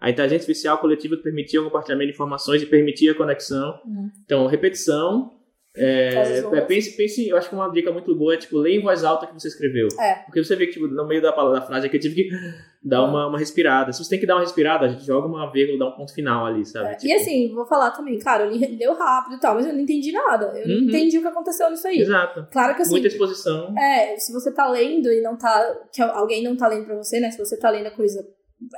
[0.00, 3.80] A inteligência artificial coletiva permitia o compartilhamento de informações e permitia a conexão.
[3.84, 4.10] Uhum.
[4.24, 5.32] Então, repetição.
[5.76, 8.82] É, é, pense, pense, eu acho que uma dica muito boa é, tipo, leia em
[8.82, 9.88] voz alta o que você escreveu.
[10.00, 10.14] É.
[10.24, 12.30] Porque você vê que, tipo, no meio da, palavra, da frase aqui, eu tive que
[12.82, 13.92] dar uma, uma respirada.
[13.92, 16.14] Se você tem que dar uma respirada, a gente joga uma vírgula, dá um ponto
[16.14, 16.88] final ali, sabe?
[16.90, 19.66] É, Tipo, E assim, vou falar também, cara, eu li, leu rápido e tal, mas
[19.66, 20.52] eu não entendi nada.
[20.56, 20.88] Eu não Uhum.
[20.88, 21.98] entendi o que aconteceu nisso aí.
[21.98, 22.46] Exato.
[22.52, 23.74] Claro que assim, Muita exposição.
[23.78, 25.74] é, se você tá lendo e não tá.
[25.92, 27.30] que alguém não tá lendo pra você, né?
[27.30, 28.24] Se você tá lendo a coisa,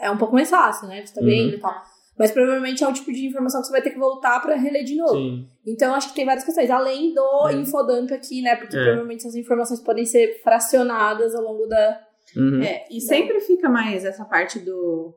[0.01, 1.05] é um pouco mais fácil, né?
[1.05, 1.27] Você tá Uhum.
[1.27, 1.75] lendo e tal.
[2.19, 4.83] Mas provavelmente é o tipo de informação que você vai ter que voltar pra reler
[4.85, 5.15] de novo.
[5.15, 5.47] Sim.
[5.67, 7.61] Então acho que tem várias questões, além do Uhum.
[7.61, 8.57] infodump aqui, né?
[8.57, 8.83] Porque É.
[8.83, 12.01] provavelmente essas informações podem ser fracionadas ao longo da.
[12.37, 12.61] Uhum.
[12.63, 15.15] É, e sempre fica mais essa parte do.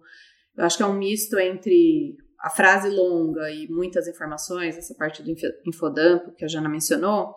[0.58, 5.22] Eu acho que é um misto entre a frase longa e muitas informações, essa parte
[5.24, 7.34] do info- infodump que a Jana mencionou.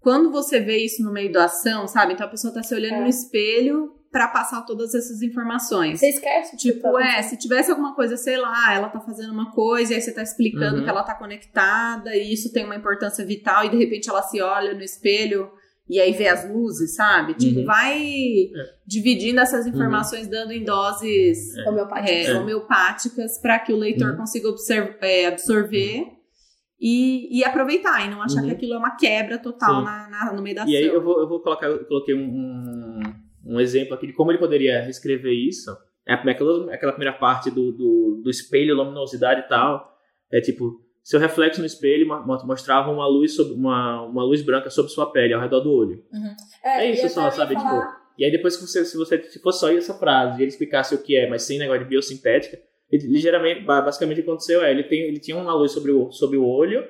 [0.00, 2.12] Quando você vê isso no meio da ação, sabe?
[2.12, 3.00] Então a pessoa tá se olhando É.
[3.00, 6.00] no espelho para passar todas essas informações.
[6.00, 9.50] Você esquece Tipo, tá é, se tivesse alguma coisa, sei lá, ela tá fazendo uma
[9.52, 10.84] coisa e aí você tá explicando Uhum.
[10.84, 14.40] que ela tá conectada e isso tem uma importância vital e de repente ela se
[14.40, 15.50] olha no espelho
[15.88, 17.34] e aí vê as luzes, sabe?
[17.34, 17.64] Tipo, Uhum.
[17.66, 18.02] vai
[18.86, 21.62] dividindo essas informações, dando em doses é,
[22.26, 22.38] É.
[22.40, 24.16] homeopáticas para que o leitor Uhum.
[24.16, 26.06] consiga observ- é, absorver
[26.80, 28.48] e, e aproveitar e não achar Uhum.
[28.48, 30.72] que aquilo é uma quebra total na, na- no meio da ação.
[30.72, 33.00] E aí eu vou, eu vou colocar, eu coloquei um, um,
[33.46, 35.70] um exemplo aqui de como ele poderia reescrever isso.
[36.08, 39.96] É aquela, aquela primeira parte do, do, do espelho, luminosidade e tal.
[40.32, 44.70] É tipo, seu reflexo no espelho mo- mostrava uma luz, sobre, uma, uma luz branca
[44.70, 46.04] sobre sua pele, ao redor do olho.
[46.64, 47.54] É e isso só, sabe?
[47.54, 50.48] falar- E aí depois que você, se você se fosse só essa frase e ele
[50.48, 52.58] explicasse o que é, mas sem negócio de biosintética,
[52.90, 55.90] ele, ligeiramente, ba- basicamente o que aconteceu é, ele, tem, ele tinha uma luz sobre
[55.92, 56.82] o, sobre o olho,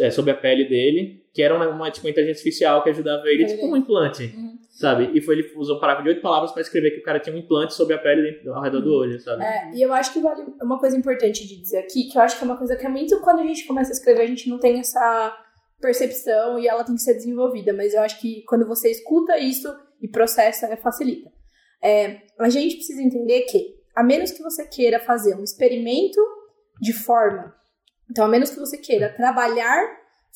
[0.00, 3.44] é, sobre a pele dele, que era uma, uma, tipo, inteligência artificial que ajudava ele,
[3.44, 4.56] tipo um implante, Uhum.
[4.70, 5.10] sabe?
[5.12, 7.36] E foi, ele usou um parágrafo de oito palavras para escrever que o cara tinha
[7.36, 9.44] um implante sobre a pele dentro- ao redor do olho, sabe?
[9.44, 12.38] É, e eu acho que vale uma coisa importante de dizer aqui, que eu acho
[12.38, 14.48] que é uma coisa que é muito quando a gente começa a escrever, a gente
[14.48, 15.36] não tem essa
[15.80, 19.68] percepção e ela tem que ser desenvolvida, mas eu acho que quando você escuta isso
[20.00, 21.30] e processa, é, facilita.
[21.82, 26.18] É, a gente precisa entender que, a menos que você queira fazer um experimento
[26.80, 27.54] de forma,
[28.10, 29.86] então a menos que você queira trabalhar,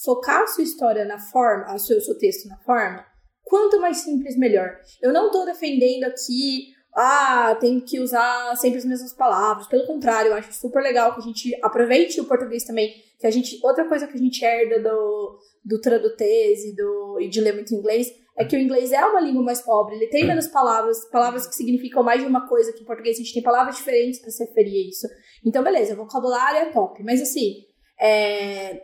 [0.04, 3.04] focar a sua história na forma, o seu, o seu texto na forma,
[3.50, 4.78] Quanto mais simples, melhor.
[5.02, 9.66] Eu não tô defendendo aqui, ah, tem que usar sempre as mesmas palavras.
[9.66, 12.94] Pelo contrário, eu acho super legal que a gente aproveite o português também.
[13.18, 17.28] Que a gente, outra coisa que a gente herda do, do tradutez e, do, e
[17.28, 18.06] de ler muito inglês
[18.38, 21.54] é que o inglês é uma língua mais pobre, ele tem menos palavras, palavras que
[21.54, 24.44] significam mais de uma coisa que em português a gente tem palavras diferentes para se
[24.44, 25.08] referir a isso.
[25.44, 27.64] Então, beleza, vocabulário é top, mas assim,
[28.00, 28.80] é,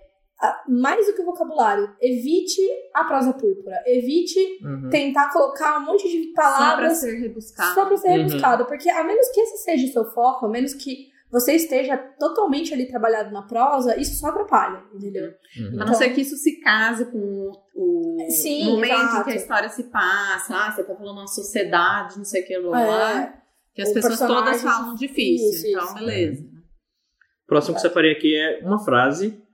[0.69, 2.61] mais do que o vocabulário, evite
[2.95, 4.91] a prosa púrpura, evite uhum.
[4.91, 7.75] tentar colocar um monte de palavras só para ser rebuscado.
[7.75, 8.17] Só para ser uhum.
[8.17, 11.97] rebuscado, porque a menos que esse seja o seu foco, a menos que você esteja
[11.97, 15.33] totalmente ali trabalhado na prosa, isso só atrapalha, entendeu?
[15.59, 15.83] Uhum.
[15.83, 19.21] A não ser que isso se case com o Sim, momento exato.
[19.21, 20.55] em que a história se passa.
[20.55, 23.23] Ah, você tá falando uma sociedade, não sei o que lá.
[23.23, 23.33] É,
[23.75, 25.51] que as pessoas todas falam difícil.
[25.51, 25.95] Isso, então, isso.
[25.95, 26.43] beleza.
[26.43, 29.46] O próximo que eu separei aqui é uma frase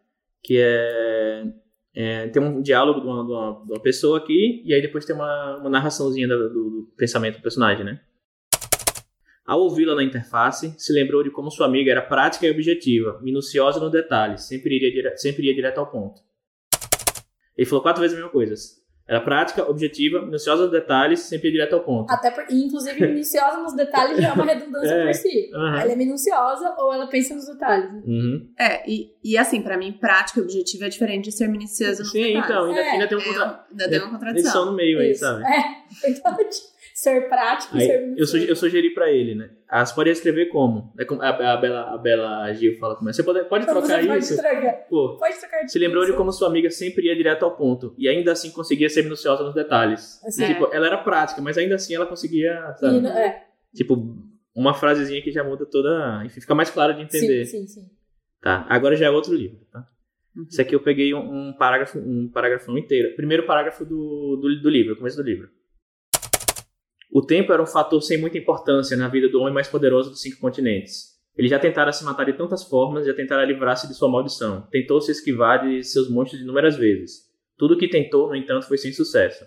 [0.43, 1.45] que é,
[1.95, 5.05] é tem um diálogo de uma, de, uma, de uma, pessoa aqui e aí depois
[5.05, 8.01] tem uma, uma narraçãozinha do, do pensamento do personagem, né?
[9.45, 13.81] Ao ouvi-la na interface, se lembrou de como sua amiga era prática e objetiva, minuciosa
[13.81, 15.17] no detalhe, sempre, iria dire...
[15.19, 16.23] sempre ia direto ao ponto.
[17.57, 18.55] Ele falou quatro vezes a mesma coisa.
[19.07, 22.11] Era prática, objetiva, minuciosa nos detalhes, sempre direto ao ponto.
[22.11, 22.45] Até por...
[22.51, 25.51] inclusive, minuciosa nos detalhes já é uma redundância é, por si.
[25.53, 27.93] Ela é minuciosa ou ela pensa nos detalhes.
[27.93, 28.03] Né?
[28.07, 28.49] Uhum.
[28.59, 32.12] É, e, e assim, pra mim, prática e objetiva é diferente de ser minuciosa nos
[32.12, 32.47] Sim, detalhes.
[32.47, 33.67] Sim, então, ainda, é, ainda tem, um contra...
[33.71, 34.67] ainda tem uma contradição.
[34.67, 35.25] no meio Isso.
[35.25, 35.45] aí, sabe?
[35.45, 36.57] É, verdade
[37.03, 39.51] ser prático e ser eu, sugeri, eu sugeri pra ele, né?
[39.69, 40.93] Ah, você pode escrever como?
[40.97, 43.12] É como a, a, Bela, a Bela Gil fala como é.
[43.12, 44.37] Você pode, pode trocar você isso?
[44.37, 44.73] Pode trocar.
[44.88, 47.93] Pô, pode trocar Se lembrou de como sua amiga sempre ia direto ao ponto.
[47.99, 50.23] E ainda assim conseguia ser minuciosa nos detalhes.
[50.25, 50.77] Assim, tipo, é.
[50.77, 53.01] ela era prática, mas ainda assim ela conseguia, sabe?
[53.01, 53.43] E, é.
[53.75, 53.97] Tipo,
[54.55, 56.23] uma frasezinha que já muda toda...
[56.25, 57.47] Enfim, fica mais claro de entender.
[57.47, 57.91] Sim, sim, sim.
[58.41, 59.85] Tá, agora já é outro livro, tá?
[60.37, 60.47] Uhum.
[60.49, 63.17] Isso aqui eu peguei um, um parágrafo, um parágrafo inteiro.
[63.17, 65.49] Primeiro parágrafo do, do, do livro, começo do livro.
[67.14, 70.22] O tempo era um fator sem muita importância na vida do homem mais poderoso dos
[70.22, 71.12] cinco continentes.
[71.37, 74.66] Ele já tentara se matar de tantas formas, já tentara livrar-se de sua maldição.
[74.70, 77.31] Tentou se esquivar de seus monstros inúmeras vezes.
[77.59, 79.44] Tudo o que tentou, no entanto, foi sem sucesso.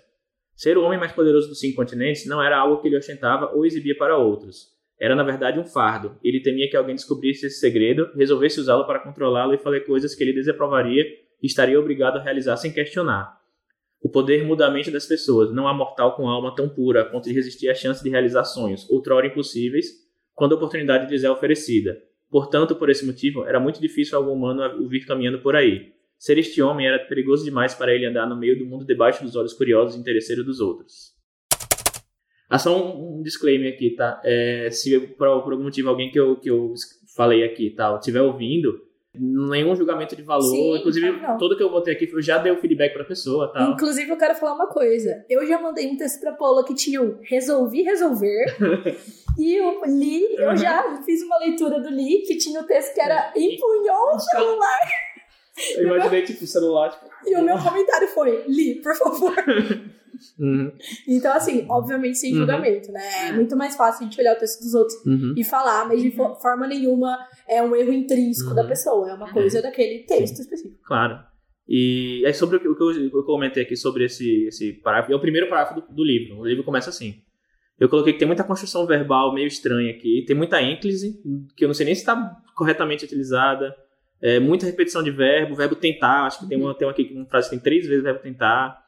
[0.54, 3.66] Ser o homem mais poderoso dos cinco continentes não era algo que ele ostentava ou
[3.66, 4.68] exibia para outros.
[4.96, 6.16] Era, na verdade, um fardo.
[6.22, 10.22] Ele temia que alguém descobrisse esse segredo, resolvesse usá-lo para controlá-lo e fazer coisas que
[10.22, 11.02] ele desaprovaria
[11.42, 13.44] e estaria obrigado a realizar sem questionar.
[14.00, 15.52] O poder muda a mente das pessoas.
[15.52, 18.44] Não há mortal com alma tão pura a ponto de resistir à chance de realizar
[18.44, 19.86] sonhos, outrora impossíveis,
[20.34, 22.00] quando a oportunidade lhes é oferecida.
[22.30, 25.92] Portanto, por esse motivo, era muito difícil algum humano o vir caminhando por aí.
[26.18, 29.36] Ser este homem era perigoso demais para ele andar no meio do mundo debaixo dos
[29.36, 31.14] olhos curiosos e interesseiros dos outros.
[32.48, 34.20] Ah, só um, um disclaimer aqui, tá?
[34.24, 36.74] É, se por, por algum motivo alguém que eu, que eu
[37.16, 38.80] falei aqui tal estiver ouvindo,
[39.18, 40.50] nenhum julgamento de valor.
[40.50, 41.38] Sim, Inclusive, não.
[41.38, 43.62] tudo que eu botei aqui, eu já dei o feedback pra pessoa, tá?
[43.62, 45.24] Inclusive, eu quero falar uma coisa.
[45.28, 48.56] Eu já mandei um texto pra Paula que tinha o resolvi resolver.
[49.38, 50.56] e o li, eu uhum.
[50.56, 55.05] já fiz uma leitura do li, que tinha o texto que era empunhou o celular.
[55.76, 57.06] Eu imaginei, tipo, o celular, tipo...
[57.24, 59.34] E o meu comentário foi, li, por favor.
[60.38, 60.72] Uhum.
[61.06, 62.38] Então, assim, obviamente sem uhum.
[62.38, 62.94] julgamento, uhum.
[62.94, 63.28] né?
[63.28, 65.34] É muito mais fácil a gente olhar o texto dos outros uhum.
[65.36, 68.68] e falar, mas de forma nenhuma é um erro intrínseco da uhum.
[68.68, 70.42] pessoa, é uma coisa daquele texto Sim.
[70.42, 70.80] específico.
[70.84, 71.18] Claro.
[71.68, 75.20] E aí, sobre o que eu, eu comentei aqui sobre esse, esse parágrafo, é o
[75.20, 76.38] primeiro parágrafo do, do livro.
[76.38, 77.22] O livro começa assim.
[77.78, 81.20] Eu coloquei que tem muita construção verbal meio estranha aqui, tem muita ênclise,
[81.54, 83.74] que eu não sei nem se está corretamente utilizada,
[84.20, 87.26] é, muita repetição de verbo, verbo tentar, acho que tem uma, tem uma aqui, uma
[87.26, 88.82] frase que tem três vezes o verbo tentar,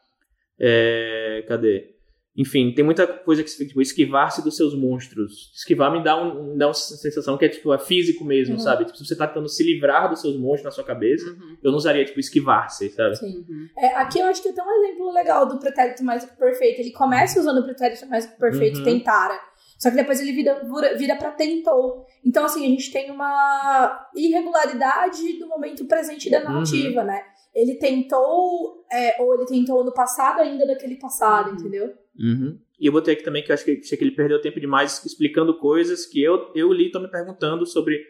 [0.58, 1.98] é, cadê?
[2.38, 5.50] Enfim, tem muita coisa que tipo, esquivar-se dos seus monstros.
[5.56, 8.60] Esquivar me dá, um, me dá uma sensação que é tipo é físico mesmo, uhum.
[8.60, 8.84] sabe?
[8.84, 11.56] Tipo, se você tá tentando se livrar dos seus monstros na sua cabeça, uhum.
[11.60, 13.16] eu não usaria tipo esquivar-se, sabe?
[13.16, 13.38] Sim.
[13.38, 13.68] Uhum.
[13.76, 16.80] É, aqui eu acho que tem um exemplo legal do pretérito mais do que perfeito.
[16.80, 18.84] Ele começa usando o pretérito mais do que perfeito, uhum.
[18.84, 19.36] tentara.
[19.78, 20.60] Só que depois ele vira,
[20.96, 22.04] vira para tentou.
[22.24, 27.06] Então, assim, a gente tem uma irregularidade do momento presente da narrativa, uhum.
[27.06, 27.22] né?
[27.58, 31.92] ele tentou, é, ou ele tentou no passado ainda daquele passado, entendeu?
[32.18, 32.56] Uhum.
[32.78, 35.58] E eu botei aqui também que eu acho que, que ele perdeu tempo demais explicando
[35.58, 38.00] coisas que eu, eu li, tô me perguntando sobre.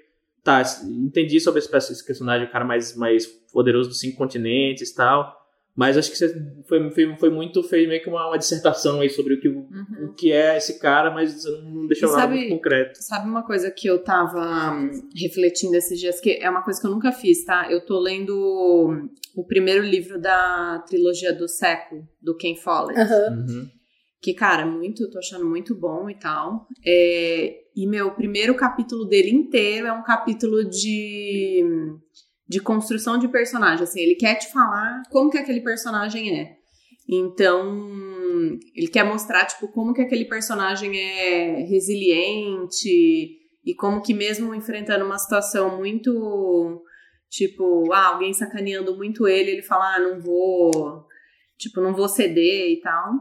[0.44, 5.34] Tá, entendi sobre esse personagem, o cara mais, mais poderoso dos cinco continentes e tal.
[5.78, 6.34] Mas acho que você
[6.66, 10.08] foi, foi, foi muito, fez meio que uma, uma dissertação aí sobre o que, uhum.
[10.08, 13.00] o que é esse cara, mas não deixou nada muito concreto.
[13.00, 16.86] Sabe uma coisa que eu tava hum, refletindo esses dias, que é uma coisa que
[16.88, 17.70] eu nunca fiz, tá?
[17.70, 22.98] Eu tô lendo o primeiro livro da trilogia do século, do Ken Follett.
[22.98, 23.36] Uhum.
[23.36, 23.68] Uhum.
[24.20, 26.66] Que, cara, muito, tô achando muito bom e tal.
[26.84, 31.64] É, e, meu, o primeiro capítulo dele inteiro é um capítulo de
[32.48, 36.56] de construção de personagem, assim, ele quer te falar como que aquele personagem é.
[37.08, 44.54] Então, ele quer mostrar, tipo, como que aquele personagem é resiliente e como que mesmo
[44.54, 46.82] enfrentando uma situação muito,
[47.30, 51.06] tipo, ah, alguém sacaneando muito ele, ele fala, ah, não vou,
[51.58, 53.12] tipo, não vou ceder e tal.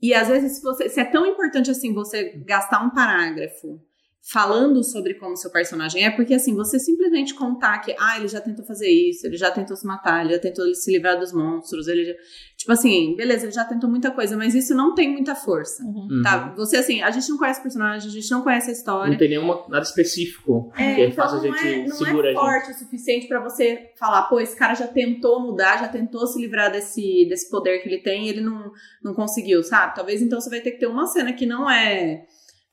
[0.00, 3.80] E às vezes, se, você, se é tão importante assim você gastar um parágrafo
[4.26, 8.40] falando sobre como seu personagem é, porque assim, você simplesmente contar que, ah, ele já
[8.40, 11.88] tentou fazer isso, ele já tentou se matar, ele já tentou se livrar dos monstros,
[11.88, 12.14] ele já...
[12.56, 16.22] Tipo assim, beleza, ele já tentou muita coisa, mas isso não tem muita força, uhum.
[16.22, 16.48] tá?
[16.48, 16.54] Uhum.
[16.56, 19.10] Você, assim, a gente não conhece o personagem, a gente não conhece a história.
[19.10, 22.34] Não tem nenhuma, nada específico é, que então faça a gente é, não segura é
[22.34, 26.40] forte o suficiente para você falar, pô, esse cara já tentou mudar, já tentou se
[26.40, 29.94] livrar desse, desse poder que ele tem e ele não, não conseguiu, sabe?
[29.94, 32.24] Talvez então você vai ter que ter uma cena que não é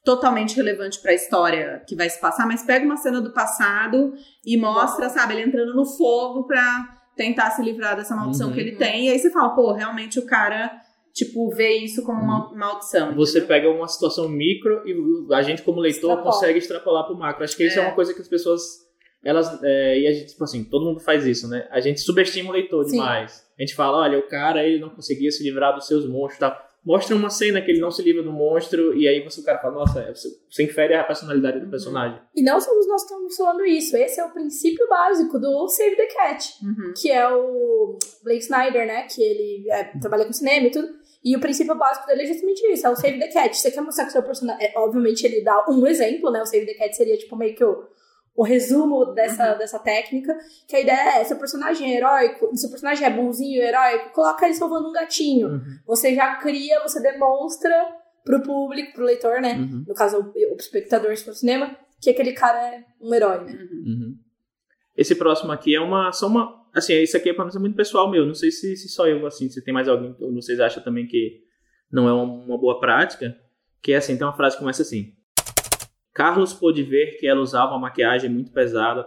[0.04, 4.14] totalmente relevante para a história que vai se passar, mas pega uma cena do passado
[4.46, 8.54] e mostra, sabe, ele entrando no fogo para tentar se livrar dessa maldição uhum.
[8.54, 9.08] que ele tem.
[9.08, 10.72] E aí você fala, pô, realmente o cara
[11.14, 12.58] tipo, vê isso como uma uhum.
[12.58, 13.14] maldição.
[13.16, 13.48] Você entendeu?
[13.48, 16.34] pega uma situação micro e a gente, como leitor, Extrapola.
[16.34, 17.44] consegue extrapolar pro macro.
[17.44, 17.68] Acho que é.
[17.68, 18.62] isso é uma coisa que as pessoas.
[19.24, 19.62] Elas.
[19.62, 21.68] É, e a gente, tipo assim, todo mundo faz isso, né?
[21.70, 22.92] A gente subestima o leitor Sim.
[22.92, 23.46] demais.
[23.60, 26.40] A gente fala, olha, o cara ele não conseguia se livrar dos seus monstros e
[26.40, 29.44] tal mostra uma cena que ele não se livra do monstro e aí você o
[29.44, 31.72] cara fala, nossa, é, você infere a personalidade do uhum.
[31.72, 32.20] personagem.
[32.36, 33.96] E não somos nós que estamos falando isso.
[33.96, 36.94] Esse é o princípio básico do Save the Cat, uhum.
[37.00, 39.04] que é o Blake Snyder, né?
[39.04, 40.88] Que ele é, trabalha com cinema e tudo.
[41.24, 43.56] E o princípio básico dele é justamente isso, é o Save the Cat.
[43.56, 44.66] Você quer mostrar que o seu personagem.
[44.66, 46.42] É, obviamente, ele dá um exemplo, né?
[46.42, 47.88] O Save the Cat seria tipo meio que o
[48.36, 49.58] o resumo dessa, uhum.
[49.58, 50.34] dessa técnica,
[50.68, 54.56] que a ideia é, seu personagem é heróico, seu personagem é bonzinho, heróico, coloca ele
[54.56, 55.48] salvando um gatinho.
[55.48, 55.80] Uhum.
[55.86, 57.74] Você já cria, você demonstra
[58.24, 59.56] pro público, pro leitor, né?
[59.56, 59.86] Uhum.
[59.88, 63.54] No caso, o, o espectador se for cinema, que aquele cara é um herói, né?
[63.54, 64.18] Uhum.
[64.96, 66.12] Esse próximo aqui é uma.
[66.12, 66.62] Só uma.
[66.74, 68.26] Assim, isso aqui é pra mim é muito pessoal meu.
[68.26, 71.06] Não sei se, se só eu, assim, se tem mais alguém ou vocês acham também
[71.06, 71.44] que
[71.92, 73.36] não é uma, uma boa prática.
[73.82, 75.14] Que é assim, tem uma frase que começa assim.
[76.14, 79.06] Carlos pôde ver que ela usava uma maquiagem muito pesada.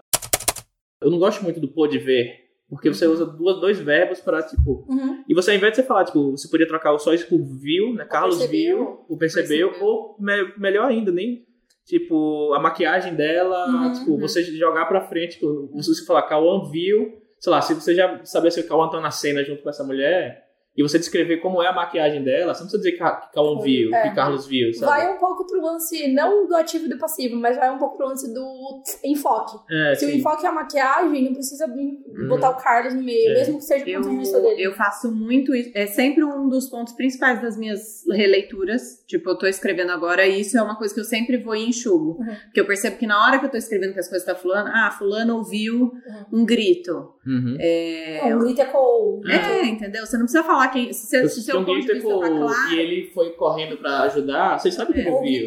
[1.00, 4.86] Eu não gosto muito do pôde ver, porque você usa duas, dois verbos para, tipo.
[4.88, 5.22] Uhum.
[5.28, 7.92] E você, ao invés de você falar, tipo, você podia trocar só isso por viu,
[7.92, 8.04] né?
[8.06, 9.86] Carlos percebeu, viu, ou percebeu, percebeu.
[9.86, 11.44] ou me, melhor ainda, nem.
[11.84, 14.18] Tipo, a maquiagem dela, uhum, tipo, uhum.
[14.18, 18.50] você jogar pra frente, tipo, você falar, Cauã viu, sei lá, se você já sabia
[18.50, 20.43] se o Cauã tá na cena junto com essa mulher,
[20.76, 23.94] e você descrever como é a maquiagem dela, você não precisa dizer que Cauã viu,
[23.94, 24.02] é.
[24.02, 24.86] que Carlos viu, sabe?
[24.86, 27.96] Vai um pouco pro lance, não do ativo e do passivo, mas vai um pouco
[27.96, 29.56] pro lance do enfoque.
[29.70, 30.12] É, Se sim.
[30.12, 32.26] o enfoque é a maquiagem, não precisa uhum.
[32.28, 33.34] botar o Carlos no meio, é.
[33.34, 34.62] mesmo que seja o ponto de dele.
[34.62, 39.38] Eu faço muito isso, é sempre um dos pontos principais das minhas releituras, tipo, eu
[39.38, 42.18] tô escrevendo agora e isso é uma coisa que eu sempre vou e enxugo.
[42.18, 42.34] Uhum.
[42.46, 44.68] Porque eu percebo que na hora que eu tô escrevendo que as coisas tá fulano,
[44.72, 46.40] ah, fulano ouviu uhum.
[46.40, 47.14] um grito.
[47.24, 47.56] Uhum.
[47.60, 49.22] É, é, um grito é com...
[49.28, 50.04] É, entendeu?
[50.04, 50.92] Você não precisa falar quem.
[50.92, 54.58] Se, se, se seu ponto de vista tá claro, e ele foi correndo pra ajudar,
[54.58, 55.46] vocês sabem que ele viu.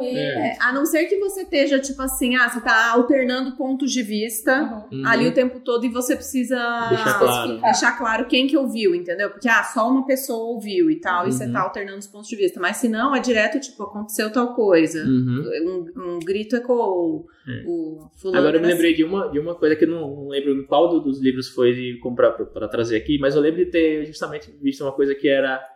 [0.00, 0.18] ele.
[0.18, 0.52] É.
[0.52, 4.02] É, a não ser que você esteja, tipo assim, ah, você tá alternando pontos de
[4.02, 5.02] vista uhum.
[5.06, 6.56] ali o tempo todo e você precisa
[6.88, 7.60] deixar claro.
[7.60, 9.30] deixar claro quem que ouviu, entendeu?
[9.30, 11.28] Porque, ah, só uma pessoa ouviu e tal, uhum.
[11.28, 12.60] e você tá alternando os pontos de vista.
[12.60, 15.04] Mas se não, é direto, tipo, aconteceu tal coisa.
[15.04, 15.92] Uhum.
[15.96, 17.26] Um, um, grito ecoou.
[17.46, 17.64] É.
[17.66, 20.64] O Agora eu me lembrei de uma, de uma coisa que eu não, não lembro
[20.66, 24.51] qual dos livros foi de comprar para trazer aqui, mas eu lembro de ter justamente
[24.60, 25.66] visto uma coisa que era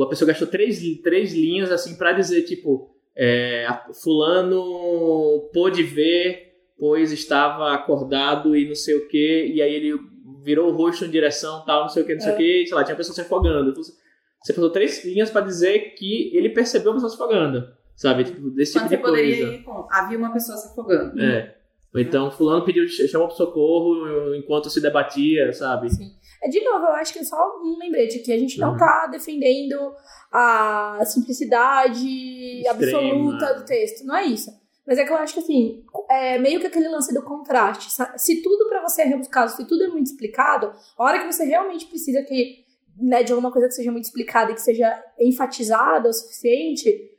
[0.00, 3.66] a pessoa gastou três, três linhas assim para dizer tipo é,
[4.02, 9.98] fulano pôde ver pois estava acordado e não sei o que e aí ele
[10.42, 12.34] virou o rosto em direção tal não sei o que não sei é.
[12.34, 13.74] o que sei lá tinha uma pessoa se afogando.
[13.74, 18.24] Você passou três linhas para dizer que ele percebeu a pessoa se afogando sabe?
[18.24, 19.20] Tipo desse tipo de coisa.
[19.20, 21.20] ir com, havia uma pessoa se afogando.
[21.22, 21.54] É.
[21.94, 25.90] Então fulano pediu chamou pro socorro enquanto se debatia sabe?
[25.90, 26.12] Sim.
[26.42, 28.76] É, de novo, eu acho que é só um lembrete que a gente não uhum.
[28.76, 29.94] tá defendendo
[30.30, 32.70] a simplicidade Extrema.
[32.70, 34.04] absoluta do texto.
[34.04, 34.50] Não é isso.
[34.84, 37.88] Mas é que eu acho que, assim, é meio que aquele lance do contraste.
[38.16, 41.44] Se tudo para você é rebuscado, se tudo é muito explicado, a hora que você
[41.44, 42.64] realmente precisa que,
[42.98, 47.12] né, de alguma coisa que seja muito explicada e que seja enfatizada o suficiente,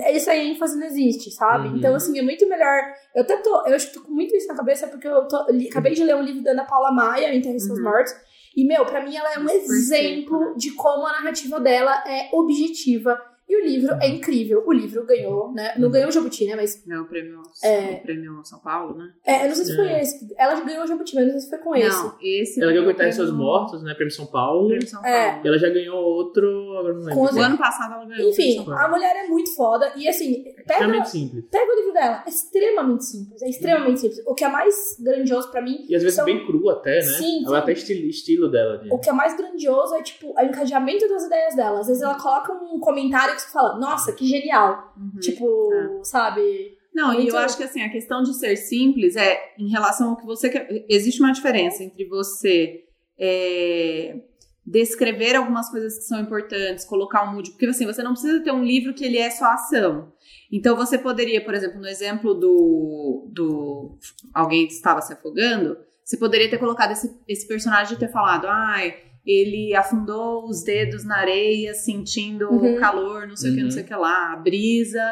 [0.00, 1.68] essa ênfase não existe, sabe?
[1.68, 1.76] Uhum.
[1.76, 2.82] Então, assim, é muito melhor.
[3.14, 3.64] Eu até tô.
[3.66, 6.02] Eu acho que tô com muito isso na cabeça, porque eu tô, li, acabei de
[6.02, 7.84] ler um livro da Ana Paula Maia, Seus uhum.
[7.84, 8.12] Mortos.
[8.56, 13.20] E, meu, para mim ela é um exemplo de como a narrativa dela é objetiva
[13.48, 14.62] E o livro é incrível.
[14.66, 15.74] O livro ganhou, né?
[15.78, 16.56] Não ganhou o Jabuti, né?
[16.56, 16.82] Mas.
[16.84, 17.92] Não, o prêmio, É.
[18.00, 19.08] o prêmio São Paulo, né?
[19.24, 20.02] É, eu não sei se foi É.
[20.02, 20.34] esse.
[20.36, 21.88] Ela ganhou o Jabuti, mas não sei se foi com esse.
[22.02, 22.60] Não, esse.
[22.60, 23.94] Ela ganhou foi o Coitar Seus prêmio- Mortos, né?
[23.94, 24.66] Prêmio São Paulo.
[24.68, 25.30] Prêmio São É.
[25.30, 25.42] Paulo.
[25.44, 27.22] E ela já ganhou outro, agora não lembro.
[27.22, 28.26] O ano passado ela ganhou.
[28.26, 28.80] o Enfim, Prêmio São Paulo.
[28.80, 29.92] a mulher é muito foda.
[29.96, 31.44] E assim, pega, Extremamente simples.
[31.50, 32.22] pega o livro dela.
[32.26, 33.42] É extremamente simples.
[33.42, 34.22] É extremamente simples.
[34.26, 35.86] O que é mais grandioso pra mim.
[35.88, 37.02] E às vezes são- bem cru até, né?
[37.02, 37.62] Sim, Ela sim.
[37.62, 38.78] até estilo, estilo dela.
[38.78, 38.92] De...
[38.92, 41.78] O que é mais grandioso é, tipo, o encadeamento das ideias dela.
[41.80, 44.94] Às vezes ela coloca um comentário que você fala, nossa, que genial.
[44.96, 45.20] Uhum.
[45.20, 46.76] Tipo, sabe?
[46.94, 50.16] Não, e eu acho que assim, a questão de ser simples é em relação ao
[50.16, 50.86] que você quer.
[50.88, 52.84] Existe uma diferença entre você
[53.18, 54.18] é,
[54.66, 58.50] descrever algumas coisas que são importantes, colocar um mood, porque assim, você não precisa ter
[58.50, 60.12] um livro que ele é só ação.
[60.50, 63.98] Então você poderia, por exemplo, no exemplo do, do
[64.32, 68.46] alguém que estava se afogando, você poderia ter colocado esse, esse personagem e ter falado,
[68.48, 68.96] ai,
[69.26, 72.76] ele afundou os dedos na areia, sentindo Uhum.
[72.76, 73.64] o calor, não sei o que, Uhum.
[73.64, 75.02] não sei o que lá, a brisa,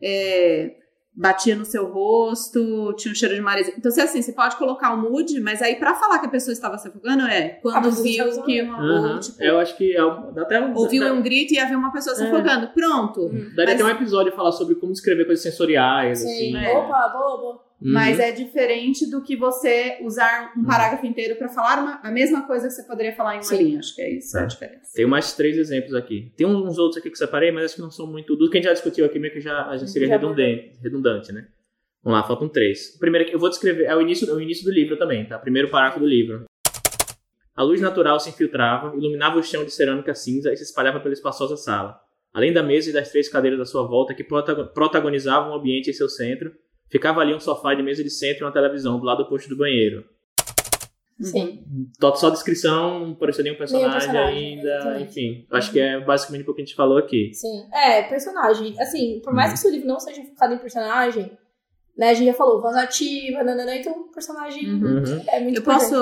[0.00, 0.76] é,
[1.14, 3.74] batia no seu rosto, tinha um cheiro de maresia.
[3.76, 6.78] Então, assim, você pode colocar o mood, mas aí pra falar que a pessoa estava
[6.78, 9.12] se afogando é quando viu que uma, Aham.
[9.14, 10.74] ou, tipo, Eu acho que é, um- dá até um.
[10.74, 12.26] ouviu dá, um grito e havia uma pessoa se É.
[12.28, 12.68] afogando.
[12.68, 13.28] Pronto.
[13.54, 16.56] Daria mas- até um episódio falar sobre como descrever coisas sensoriais, Sim.
[16.56, 16.56] assim.
[16.64, 16.78] É.
[16.78, 17.71] Opa, boa, boa.
[17.84, 17.92] Uhum.
[17.92, 22.46] Mas é diferente do que você usar um parágrafo inteiro pra falar uma- a mesma
[22.46, 23.56] coisa que você poderia falar em uma Sim.
[23.62, 23.78] linha.
[23.80, 24.46] Acho que é isso a É.
[24.46, 24.92] diferença.
[24.94, 26.32] Tem mais três exemplos aqui.
[26.36, 28.36] Tem uns outros aqui que separei, mas acho que não são muito.
[28.36, 31.32] Do que a gente já discutiu aqui, meio que já, já seria Já redundante, redundante,
[31.32, 31.48] né?
[32.04, 32.94] Vamos lá, faltam três.
[32.94, 35.24] O primeiro que eu vou descrever é o início, é o início do livro também,
[35.26, 35.38] tá?
[35.38, 36.44] Primeiro parágrafo do livro.
[37.54, 41.12] A luz natural se infiltrava, iluminava o chão de cerâmica cinza e se espalhava pela
[41.12, 42.00] espaçosa sala.
[42.32, 45.90] Além da mesa e das três cadeiras à sua volta que protago- protagonizavam o ambiente
[45.90, 46.50] em seu centro,
[46.92, 49.56] ficava ali um sofá de mesa de centro e uma televisão do lado oposto do
[49.56, 50.04] banheiro.
[51.20, 51.62] Sim.
[52.00, 55.10] Só- Só descrição, não apareceu nenhum personagem, personagem, ainda, exatamente.
[55.10, 55.46] enfim.
[55.50, 57.30] Acho que é basicamente o que a gente falou aqui.
[57.32, 57.64] Sim.
[57.72, 58.74] É, personagem.
[58.80, 61.30] Assim, por mais que seu livro não seja focado em personagem,
[61.96, 62.08] né?
[62.10, 64.98] A gente já falou, voz ativa, nananã, então personagem Uhum.
[65.04, 65.24] Uhum.
[65.28, 65.94] é muito Eu posso,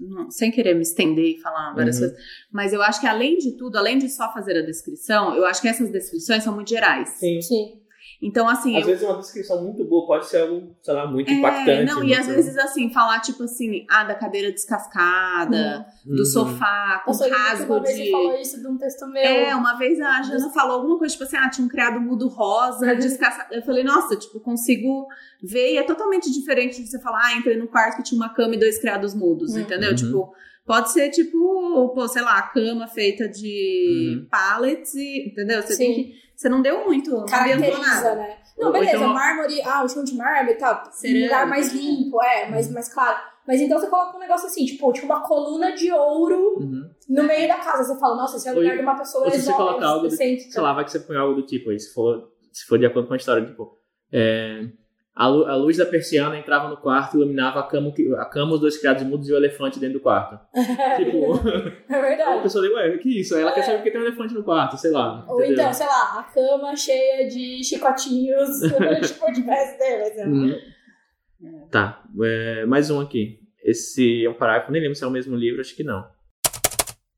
[0.00, 2.08] não, sem querer me estender e falar várias Uhum.
[2.08, 2.18] coisas,
[2.50, 5.60] mas eu acho que além de tudo, além de só fazer a descrição, eu acho
[5.62, 7.10] que essas descrições são muito gerais.
[7.10, 7.40] Sim.
[7.42, 7.81] Sim.
[8.24, 11.28] Então, assim, Às eu, vezes uma descrição muito boa pode ser algo, sei lá, muito
[11.28, 11.84] É, impactante.
[11.92, 16.14] não, e às vezes assim, falar tipo assim, ah, da cadeira descascada, Uhum.
[16.16, 18.10] do sofá com rasgo uma vez de.
[18.10, 19.22] falou isso de um texto meu.
[19.22, 22.28] É, uma vez a Jana falou alguma coisa, tipo assim, ah, tinha um criado mudo
[22.28, 23.52] rosa, descascado.
[23.54, 25.06] Eu falei, nossa, tipo, consigo
[25.42, 28.32] ver, e é totalmente diferente de você falar, ah, entrei no quarto que tinha uma
[28.32, 29.60] cama e dois criados mudos, Uhum.
[29.62, 29.90] entendeu?
[29.90, 29.96] Uhum.
[29.96, 30.32] Tipo,
[30.64, 34.26] pode ser tipo, pô, sei lá, a cama feita de Uhum.
[34.30, 35.60] pallets, e, entendeu?
[35.62, 36.22] Você tem que.
[36.42, 38.14] Você não deu muito, não Caracteriza, nada.
[38.16, 38.36] né?
[38.58, 40.82] Não, Ou beleza, então- mármore, ah, o chão de mármore e tal.
[40.88, 41.24] Um Cerâmica.
[41.26, 43.16] lugar mais limpo, é, mais, mais claro.
[43.46, 46.90] Mas então você coloca um negócio assim, tipo, tipo uma coluna de ouro Uhum.
[47.08, 47.84] no meio da casa.
[47.94, 49.86] Você fala, nossa, esse é o Ou- lugar de uma pessoa se você exótica, colocar
[49.86, 50.16] algo do-.
[50.16, 52.86] Sei lá, vai que você põe algo do tipo aí, se for, se for de
[52.86, 53.78] acordo com a história, tipo.
[54.12, 54.66] é,
[55.14, 58.54] a, lu- a luz da persiana entrava no quarto e iluminava a cama, a cama,
[58.54, 60.38] os dois criados mudos e o elefante dentro do quarto.
[60.96, 61.36] Tipo,
[61.88, 62.42] É aí a verdade.
[62.42, 63.36] pessoa diz, ué, que isso?
[63.36, 65.24] Ela quer saber porque tem um elefante no quarto, sei lá.
[65.28, 65.54] Ou entendeu?
[65.60, 68.60] então, sei lá, a cama cheia de chicotinhos,
[69.06, 70.26] tipo de mas é.
[70.26, 70.58] Uhum.
[71.70, 73.40] Tá, é, mais um aqui.
[73.64, 76.04] Esse é um parágrafo, nem lembro se é o mesmo livro, acho que não.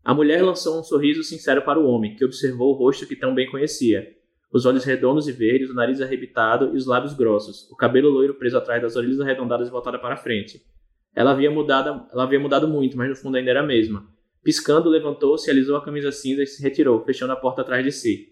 [0.04, 3.34] A mulher lançou um sorriso sincero para o homem, que observou o rosto que tão
[3.34, 4.06] bem conhecia.
[4.54, 8.34] Os olhos redondos e verdes, o nariz arrebitado e os lábios grossos, o cabelo loiro
[8.34, 10.62] preso atrás das orelhas arredondadas e voltada para frente.
[11.12, 14.06] Ela havia mudado, ela havia mudado muito, mas no fundo ainda era a mesma.
[14.44, 18.28] Piscando, levantou-se, alisou a camisa cinza e se retirou, fechando a porta atrás de si.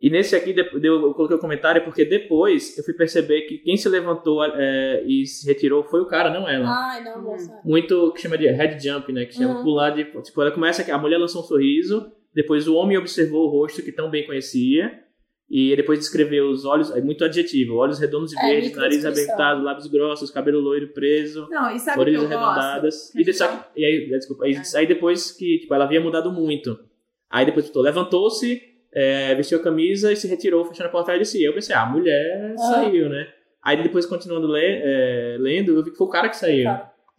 [0.00, 3.88] E nesse aqui, eu coloquei o comentário porque depois eu fui perceber que quem se
[3.88, 6.68] levantou é, e se retirou foi o cara, não ela.
[6.68, 7.58] Ai, não, moça.
[7.64, 9.24] Muito que chama de head jump, né?
[9.24, 9.62] Que chama Uhum.
[9.64, 10.04] pular de.
[10.22, 13.82] Tipo, ela começa aqui, a mulher lançou um sorriso, depois o homem observou o rosto
[13.82, 15.03] que tão bem conhecia.
[15.50, 19.62] E depois descreveu os olhos, é muito adjetivo, olhos redondos e É, verdes, nariz abertado,
[19.62, 22.34] lábios grossos, cabelo loiro preso, Não, orelhas gosto?
[22.34, 23.14] arredondadas.
[23.14, 26.32] E, de- só que- e aí, desculpa, aí, aí depois que tipo, ela havia mudado
[26.32, 26.78] muito.
[27.30, 28.60] Aí depois levantou-se,
[28.92, 31.44] é, vestiu a camisa e se retirou, fechando a porta atrás de si.
[31.44, 32.58] Eu pensei, ah, a mulher Ah.
[32.58, 33.28] saiu, né?
[33.62, 36.64] Aí depois, continuando le- é, lendo, eu vi que foi o cara que saiu.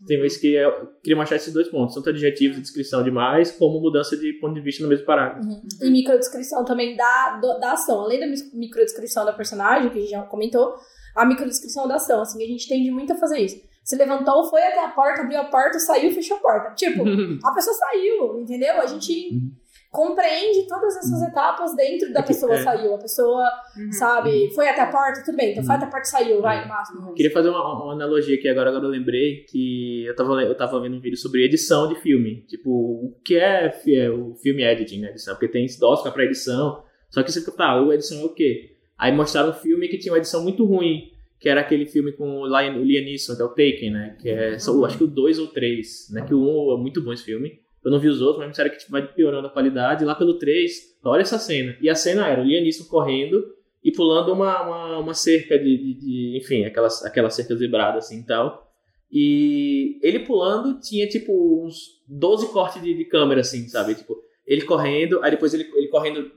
[0.05, 3.79] Tem vezes que eu queria mostrar esses dois pontos, tanto adjetivos e descrição demais, como
[3.79, 5.47] mudança de ponto de vista no mesmo parágrafo.
[5.47, 5.61] Uhum.
[5.81, 8.01] E microdescrição também da, do- da ação.
[8.01, 10.75] Além da microdescrição da personagem, que a gente já comentou,
[11.15, 12.21] a microdescrição da ação.
[12.21, 13.55] Assim, a gente tende muito a fazer isso.
[13.83, 16.75] Se levantou, foi até a porta, abriu a porta, saiu, fechou a porta.
[16.75, 17.03] Tipo,
[17.45, 18.81] a pessoa saiu, entendeu?
[18.81, 19.51] A gente Uhum.
[19.95, 22.57] Compreende todas essas etapas dentro da É que- pessoa é.
[22.63, 22.93] saiu.
[22.93, 23.91] A pessoa, Uhum.
[23.91, 25.51] sabe, foi até a porta, tudo bem.
[25.51, 25.77] Então foi Uhum.
[25.77, 27.13] até a porta saiu, vai, no máximo.
[27.13, 30.81] Queria fazer uma, uma analogia aqui agora, agora eu lembrei que eu tava, eu tava
[30.81, 32.41] vendo um vídeo sobre edição de filme.
[32.47, 35.09] Tipo, o que é, é o filme editing, né?
[35.11, 36.83] Edição, porque tem esse Oscar pra edição.
[37.09, 38.71] Só que você fica, tá, a edição é o quê?
[38.97, 42.41] Aí mostraram um filme que tinha uma edição muito ruim, que era aquele filme com
[42.41, 44.17] o Liam, Neeson, que é o Taken, né?
[44.21, 46.21] Que é, só, acho que o 2 ou 3, né?
[46.25, 47.59] Que o 1 um é muito bom esse filme.
[47.85, 50.03] Eu não vi os outros, mas me disseram que tipo, vai piorando a qualidade.
[50.03, 51.77] Lá pelo 3, olha essa cena.
[51.79, 53.45] E a cena era o Liam Neeson correndo
[53.83, 58.21] e pulando uma, uma, uma cerca de, de, de, Enfim, aquelas, aquelas cercas vibradas assim
[58.21, 58.73] e tal.
[59.11, 63.93] E ele pulando tinha tipo uns 12 cortes de, de câmera, assim, sabe?
[63.93, 64.17] Tipo,
[64.47, 66.31] ele correndo, aí depois ele, ele correndo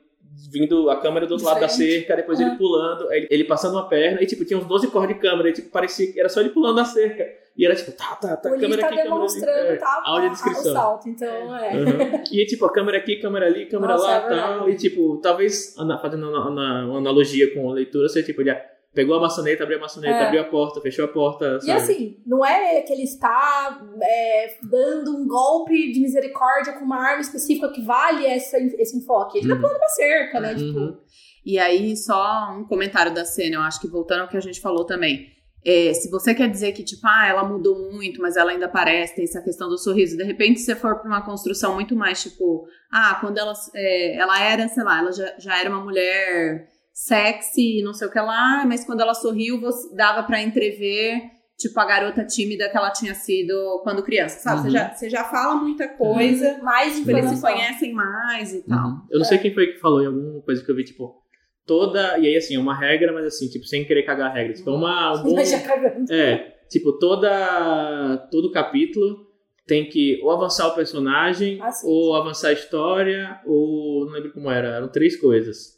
[0.53, 3.89] vindo a câmera do outro lado da cerca, depois ele pulando, ele, ele, passando uma
[3.89, 6.41] perna, e tipo, tinha uns 12 cortes de câmera, e tipo, parecia que era só
[6.41, 7.27] ele pulando a cerca.
[7.57, 9.79] E era tipo, tá, tá, tá, o câmera tá aqui, câmera ali.
[9.79, 10.71] Tá, áudio descrição.
[10.71, 11.75] O salto, então, é.
[11.75, 12.23] Uhum.
[12.31, 15.75] E tipo, a câmera aqui, câmera ali, câmera Nossa, lá, é tal, e tipo, talvez,
[16.01, 18.65] fazendo uma, analogia com a leitura, você tipo, já
[18.99, 20.27] Pegou a maçaneta, abriu a maçaneta, é.
[20.27, 21.61] abriu a porta, fechou a porta.
[21.61, 21.71] Sabe?
[21.71, 26.99] E assim, não é que ele está é, dando um golpe de misericórdia com uma
[26.99, 29.39] arma específica que vale essa, esse enfoque.
[29.39, 29.61] Ele tá uhum.
[29.61, 30.53] tá pulando uma cerca, né?
[30.57, 30.79] Tipo...
[30.81, 30.99] Uhum.
[31.47, 34.61] E aí, só um comentário da cena, eu acho que voltando ao que a gente
[34.61, 35.29] falou também.
[35.65, 39.15] É, se você quer dizer que, tipo, ah, ela mudou muito, mas ela ainda aparece,
[39.15, 42.67] tem essa questão do sorriso, de repente você for para uma construção muito mais, tipo,
[42.91, 46.67] ah, quando ela, é, ela era, sei lá, ela já, já era uma mulher
[46.99, 51.23] sexy, não sei o que lá, mas quando ela sorriu, você, dava para entrever,
[51.57, 54.57] tipo, a garota tímida que ela tinha sido quando criança, sabe?
[54.57, 54.65] Uhum.
[54.65, 56.65] Você, já, você já fala muita coisa, uhum.
[56.65, 58.89] mais tipo, eles se conhecem mais e tal.
[58.89, 59.01] Uhum.
[59.13, 61.23] Eu não sei quem foi que falou em alguma coisa que eu vi, tipo,
[61.65, 62.19] toda.
[62.19, 64.55] E aí, assim, é uma regra, mas assim, tipo, sem querer cagar a regra.
[64.55, 65.21] Tipo, é uma.
[65.21, 66.13] Um bom, cagando.
[66.13, 68.27] É, tipo, toda.
[68.33, 69.29] Todo capítulo
[69.69, 74.05] tem que ou avançar o personagem, ah, ou avançar a história, ou.
[74.07, 75.78] Não lembro como era, eram três coisas.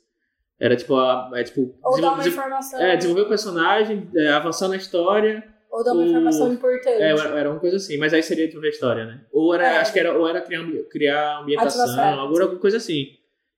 [0.61, 2.79] Era tipo, a, é, tipo ou dar uma informação.
[2.79, 5.43] É, desenvolver o personagem, é, avançar na história.
[5.71, 7.01] Ou dar uma informação importante.
[7.01, 9.21] É, era, era uma coisa assim, mas aí seria desenvolver a história, né?
[9.33, 9.79] Ou era, é.
[9.79, 13.07] acho que era, ou era criar, criar ambientação, alguma, alguma coisa assim.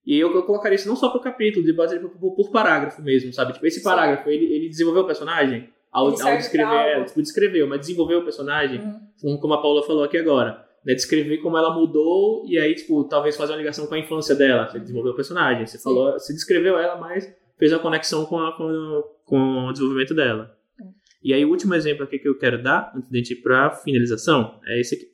[0.07, 3.33] E eu, eu colocaria isso não só pro capítulo, de base por, por, parágrafo mesmo,
[3.33, 3.53] sabe?
[3.53, 7.81] Tipo, esse parágrafo, ele, ele desenvolveu o personagem ao, ao descrever, é, tipo, descreveu, mas
[7.81, 8.81] desenvolveu o personagem,
[9.23, 9.39] uhum.
[9.39, 13.37] como a Paula falou aqui agora né, descrever como ela mudou e aí, tipo, talvez
[13.37, 14.69] fazer uma ligação com a infância dela.
[14.69, 15.85] Você desenvolveu o personagem, você Sim.
[15.85, 20.57] falou, você descreveu ela, mas fez a conexão com, a, com, com o desenvolvimento dela.
[20.81, 20.85] É.
[21.23, 23.71] E aí, o último exemplo aqui que eu quero dar, antes de gente ir pra
[23.71, 25.13] finalização, é esse aqui.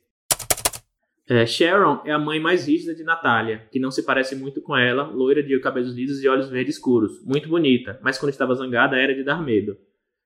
[1.29, 4.75] É, Sharon é a mãe mais rígida de Natália, que não se parece muito com
[4.75, 8.97] ela, loira de cabelos lisos e olhos verdes escuros, muito bonita, mas quando estava zangada
[8.97, 9.77] era de dar medo.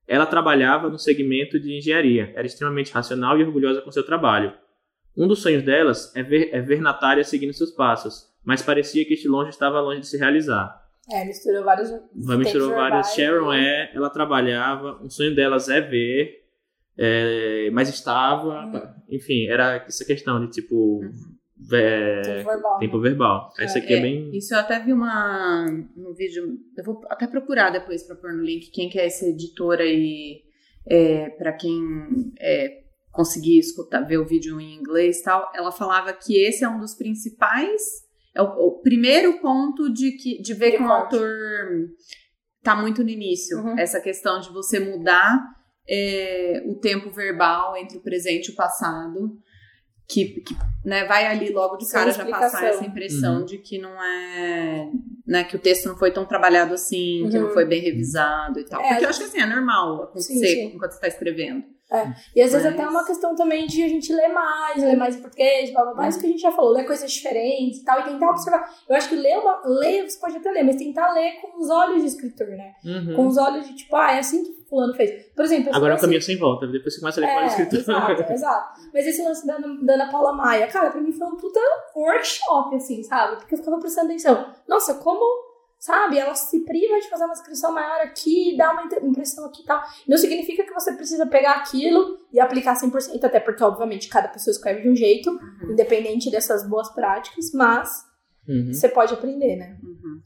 [0.07, 4.53] Ela trabalhava no segmento de engenharia, era extremamente racional e orgulhosa com seu trabalho.
[5.16, 9.14] Um dos sonhos delas é ver, é ver Natália seguindo seus passos, mas parecia que
[9.14, 10.82] este longe estava longe de se realizar.
[11.11, 11.89] É, misturou vários.
[12.14, 13.14] Misturou vários.
[13.14, 16.43] Sharon é, ela trabalhava, um sonho delas é ver,
[16.97, 18.66] é, mas estava.
[18.66, 18.93] Hum.
[19.09, 21.01] Enfim, era essa questão de tipo.
[21.01, 21.34] Uhum.
[21.72, 22.80] É, tempo verbal.
[22.80, 23.53] Tempo verbal.
[23.57, 24.36] É, Essa aqui é, é, bem.
[24.36, 26.57] Isso eu até vi uma no vídeo.
[26.78, 30.43] Eu vou até procurar depois para pôr no link quem que é essa editora e
[30.86, 32.82] é, para quem é,
[33.14, 36.80] conseguir escutar, ver o vídeo em inglês e tal, ela falava que esse é um
[36.80, 37.82] dos principais,
[38.36, 41.30] é o, o primeiro ponto de, que, de ver que o autor
[42.64, 43.59] tá muito no início.
[43.59, 43.78] Uhum.
[43.78, 45.39] Essa questão de você mudar
[45.88, 49.38] é, o tempo verbal entre o presente e o passado.
[50.05, 50.53] Que, que
[50.84, 53.45] né, vai ali logo de cara já passar essa impressão uhum.
[53.45, 54.91] de que não é.
[55.26, 57.30] Né, que o texto não foi tão trabalhado assim, uhum.
[57.30, 57.53] que não uhum.
[57.53, 58.82] foi bem revisado e tal.
[58.82, 60.76] É, Porque eu acho que assim, é normal acontecer sim, sim.
[60.76, 61.64] enquanto você está escrevendo.
[61.93, 62.11] É.
[62.35, 62.73] E às vezes Mas...
[62.73, 65.83] até é uma questão também de a gente ler mais, ler mais em português, blá
[65.83, 68.31] blá blá, isso que a gente já falou, ler coisas diferentes e tal, e tentar
[68.31, 68.67] observar.
[68.89, 71.69] Eu acho que ler, uma, ler você pode até ler, mas tentar ler com os
[71.69, 72.73] olhos de escritor, né?
[72.83, 73.15] Uhum.
[73.15, 75.27] Com os olhos de tipo, ah, é assim que fulano fez.
[75.35, 75.75] Por exemplo...
[75.75, 77.79] Agora é um caminho sem volta, depois você começa a ler é, com o escritor.
[77.79, 78.81] Exato, exato.
[78.91, 81.59] Mas esse lance da, da Ana Paula Maia, cara, pra mim foi um puta
[81.95, 83.35] workshop, assim, sabe?
[83.37, 84.47] Porque eu ficava prestando atenção.
[84.67, 85.42] Nossa, como
[85.84, 86.17] sabe?
[86.17, 89.81] Ela se priva de fazer uma inscrição maior aqui, dar uma impressão aqui e tal.
[90.07, 94.53] Não significa que você precisa pegar aquilo e aplicar 100%, até porque, obviamente, cada pessoa
[94.53, 95.73] escreve de um jeito, uhum.
[95.73, 97.89] independente dessas boas práticas, mas
[98.47, 98.71] uhum.
[98.71, 99.77] você pode aprender, né?
[99.84, 100.21] Uhum.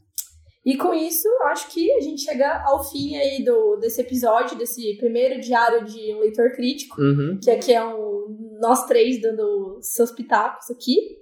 [0.64, 4.96] E com isso, acho que a gente chega ao fim aí do, desse episódio, desse
[4.96, 7.36] primeiro diário de um leitor crítico, uhum.
[7.42, 11.18] que aqui é um, nós três dando seus pitacos aqui.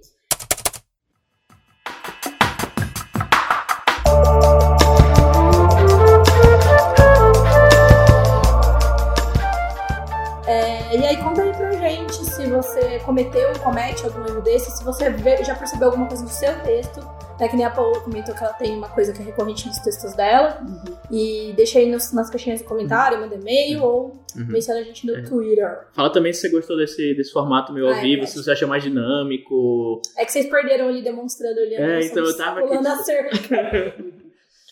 [10.91, 14.83] E aí conta aí pra gente se você cometeu e comete algum erro desse, se
[14.83, 16.99] você vê, já percebeu alguma coisa do seu texto,
[17.39, 17.47] né?
[17.47, 20.13] Que nem a Paola comentou que ela tem uma coisa que é recorrente nos textos
[20.13, 20.59] dela.
[20.61, 20.97] Uhum.
[21.11, 24.45] E deixa aí nos, nas caixinhas de comentário, manda e-mail ou uhum.
[24.47, 25.21] menciona a gente no é.
[25.23, 25.87] Twitter.
[25.93, 28.51] Fala também se você gostou desse, desse formato meio ao ah, vivo, é, se você
[28.51, 30.01] achou mais dinâmico.
[30.17, 31.75] É que vocês perderam ali demonstrando ali.
[31.75, 32.73] É, então eu tava aqui.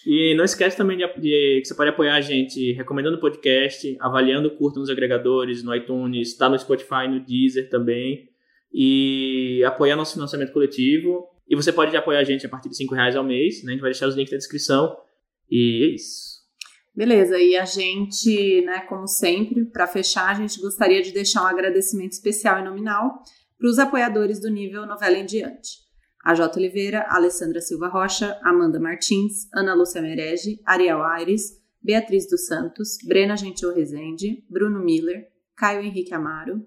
[0.05, 3.97] E não esquece também de, de, que você pode apoiar a gente recomendando o podcast,
[3.99, 8.29] avaliando curto nos agregadores, no iTunes, está no Spotify, no Deezer também.
[8.71, 11.27] E apoiar nosso financiamento coletivo.
[11.49, 13.71] E você pode apoiar a gente a partir de 5 reais ao mês, né?
[13.71, 14.95] A gente vai deixar os links na descrição.
[15.49, 16.35] E é isso.
[16.95, 21.47] Beleza, e a gente, né, como sempre, para fechar, a gente gostaria de deixar um
[21.47, 23.21] agradecimento especial e nominal
[23.57, 25.84] para os apoiadores do nível Novela em Diante.
[26.25, 26.57] A J.
[26.57, 33.37] Oliveira, Alessandra Silva Rocha, Amanda Martins, Ana Lúcia Merege, Ariel Aires, Beatriz dos Santos, Brena
[33.37, 36.65] Gentil Rezende, Bruno Miller, Caio Henrique Amaro,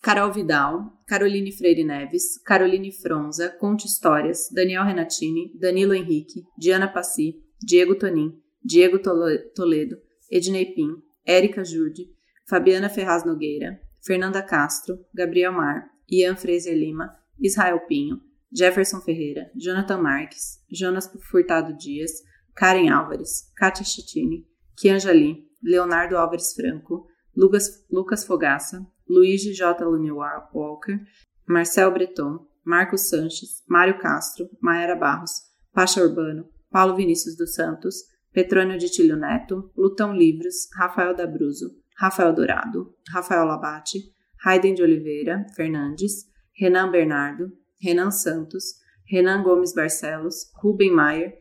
[0.00, 7.34] Carol Vidal, Caroline Freire Neves, Caroline Fronza, Conte Histórias, Daniel Renatini, Danilo Henrique, Diana Passi,
[7.60, 9.96] Diego Tonin, Diego Toledo,
[10.30, 12.06] Ednei Pim, Érica Jude,
[12.48, 20.02] Fabiana Ferraz Nogueira, Fernanda Castro, Gabriel Mar, Ian Fraser Lima, Israel Pinho, Jefferson Ferreira, Jonathan
[20.02, 22.10] Marques, Jonas Furtado Dias,
[22.54, 24.46] Karen Álvares, Kátia Chitini,
[24.76, 29.84] Kianjali, Leonardo Álvares Franco, Lucas, Lucas Fogaça, Luigi J.
[29.84, 31.00] Lune Walker,
[31.46, 35.42] Marcel Breton, Marcos Sanches, Mário Castro, Maera Barros,
[35.72, 37.96] Pacha Urbano, Paulo Vinícius dos Santos,
[38.32, 43.98] Petrônio de Tilho Neto, Lutão Livros, Rafael Dabruzo, Rafael Dourado, Rafael Labate,
[44.44, 48.64] Raiden de Oliveira Fernandes, Renan Bernardo, Renan Santos,
[49.10, 51.34] Renan Gomes Barcelos, Ruben Maier,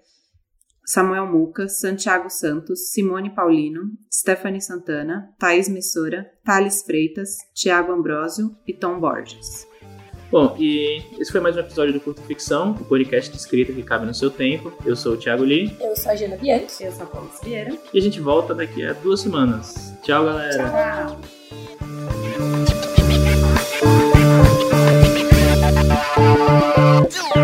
[0.85, 8.73] Samuel Muca, Santiago Santos, Simone Paulino, Stephanie Santana, Thaís Messora, Thales Freitas, Tiago Ambrosio e
[8.73, 9.67] Tom Borges.
[10.31, 13.81] Bom, e esse foi mais um episódio do Curto Ficção, o podcast de escrita que
[13.81, 14.71] cabe no seu tempo.
[14.85, 15.75] Eu sou o Thiago Lee.
[15.79, 16.83] Eu sou a Gina Bianchi.
[16.83, 17.75] Eu sou a Paula Vieira.
[17.91, 19.93] E a gente volta daqui a duas semanas.
[20.03, 21.07] Tchau, galera.
[21.07, 21.38] Tchau.
[26.19, 27.38] Two.